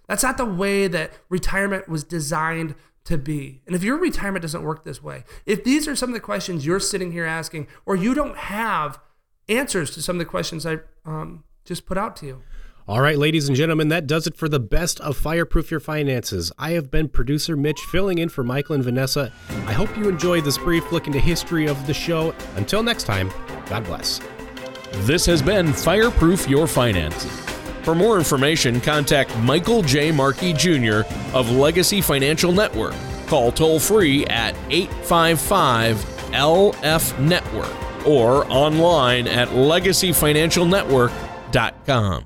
That's 0.07 0.23
not 0.23 0.37
the 0.37 0.45
way 0.45 0.87
that 0.87 1.13
retirement 1.29 1.89
was 1.89 2.03
designed 2.03 2.75
to 3.05 3.17
be. 3.17 3.61
And 3.65 3.75
if 3.75 3.83
your 3.83 3.97
retirement 3.97 4.43
doesn't 4.43 4.63
work 4.63 4.83
this 4.83 5.01
way, 5.01 5.23
if 5.45 5.63
these 5.63 5.87
are 5.87 5.95
some 5.95 6.09
of 6.09 6.13
the 6.13 6.19
questions 6.19 6.65
you're 6.65 6.79
sitting 6.79 7.11
here 7.11 7.25
asking, 7.25 7.67
or 7.85 7.95
you 7.95 8.13
don't 8.13 8.37
have 8.37 8.99
answers 9.47 9.91
to 9.91 10.01
some 10.01 10.17
of 10.17 10.19
the 10.19 10.25
questions 10.25 10.65
I 10.65 10.79
um, 11.05 11.43
just 11.65 11.85
put 11.85 11.97
out 11.97 12.15
to 12.17 12.25
you, 12.25 12.43
all 12.87 13.01
right, 13.01 13.17
ladies 13.17 13.47
and 13.47 13.57
gentlemen, 13.57 13.87
that 13.87 14.05
does 14.05 14.27
it 14.27 14.37
for 14.37 14.47
the 14.47 14.59
best 14.59 15.01
of 15.01 15.17
Fireproof 15.17 15.71
Your 15.71 15.79
Finances. 15.79 16.51
I 16.59 16.69
have 16.71 16.91
been 16.91 17.09
producer 17.09 17.57
Mitch 17.57 17.79
filling 17.79 18.19
in 18.19 18.29
for 18.29 18.43
Michael 18.43 18.75
and 18.75 18.83
Vanessa. 18.83 19.33
I 19.65 19.73
hope 19.73 19.97
you 19.97 20.07
enjoyed 20.07 20.45
this 20.45 20.59
brief 20.59 20.91
look 20.91 21.07
into 21.07 21.19
history 21.19 21.67
of 21.67 21.87
the 21.87 21.95
show. 21.95 22.35
Until 22.57 22.83
next 22.83 23.05
time, 23.05 23.31
God 23.65 23.85
bless. 23.85 24.21
This 24.97 25.25
has 25.25 25.41
been 25.41 25.73
Fireproof 25.73 26.47
Your 26.47 26.67
Finances. 26.67 27.31
For 27.81 27.95
more 27.95 28.19
information, 28.19 28.79
contact 28.79 29.35
Michael 29.39 29.81
J. 29.81 30.11
Markey 30.11 30.53
Jr. 30.53 31.01
of 31.33 31.49
Legacy 31.49 32.01
Financial 32.01 32.51
Network. 32.51 32.93
Call 33.25 33.51
toll 33.51 33.79
free 33.79 34.27
at 34.27 34.53
855 34.69 35.97
LF 36.33 37.19
Network 37.19 38.05
or 38.05 38.45
online 38.51 39.27
at 39.27 39.47
legacyfinancialnetwork.com. 39.49 42.25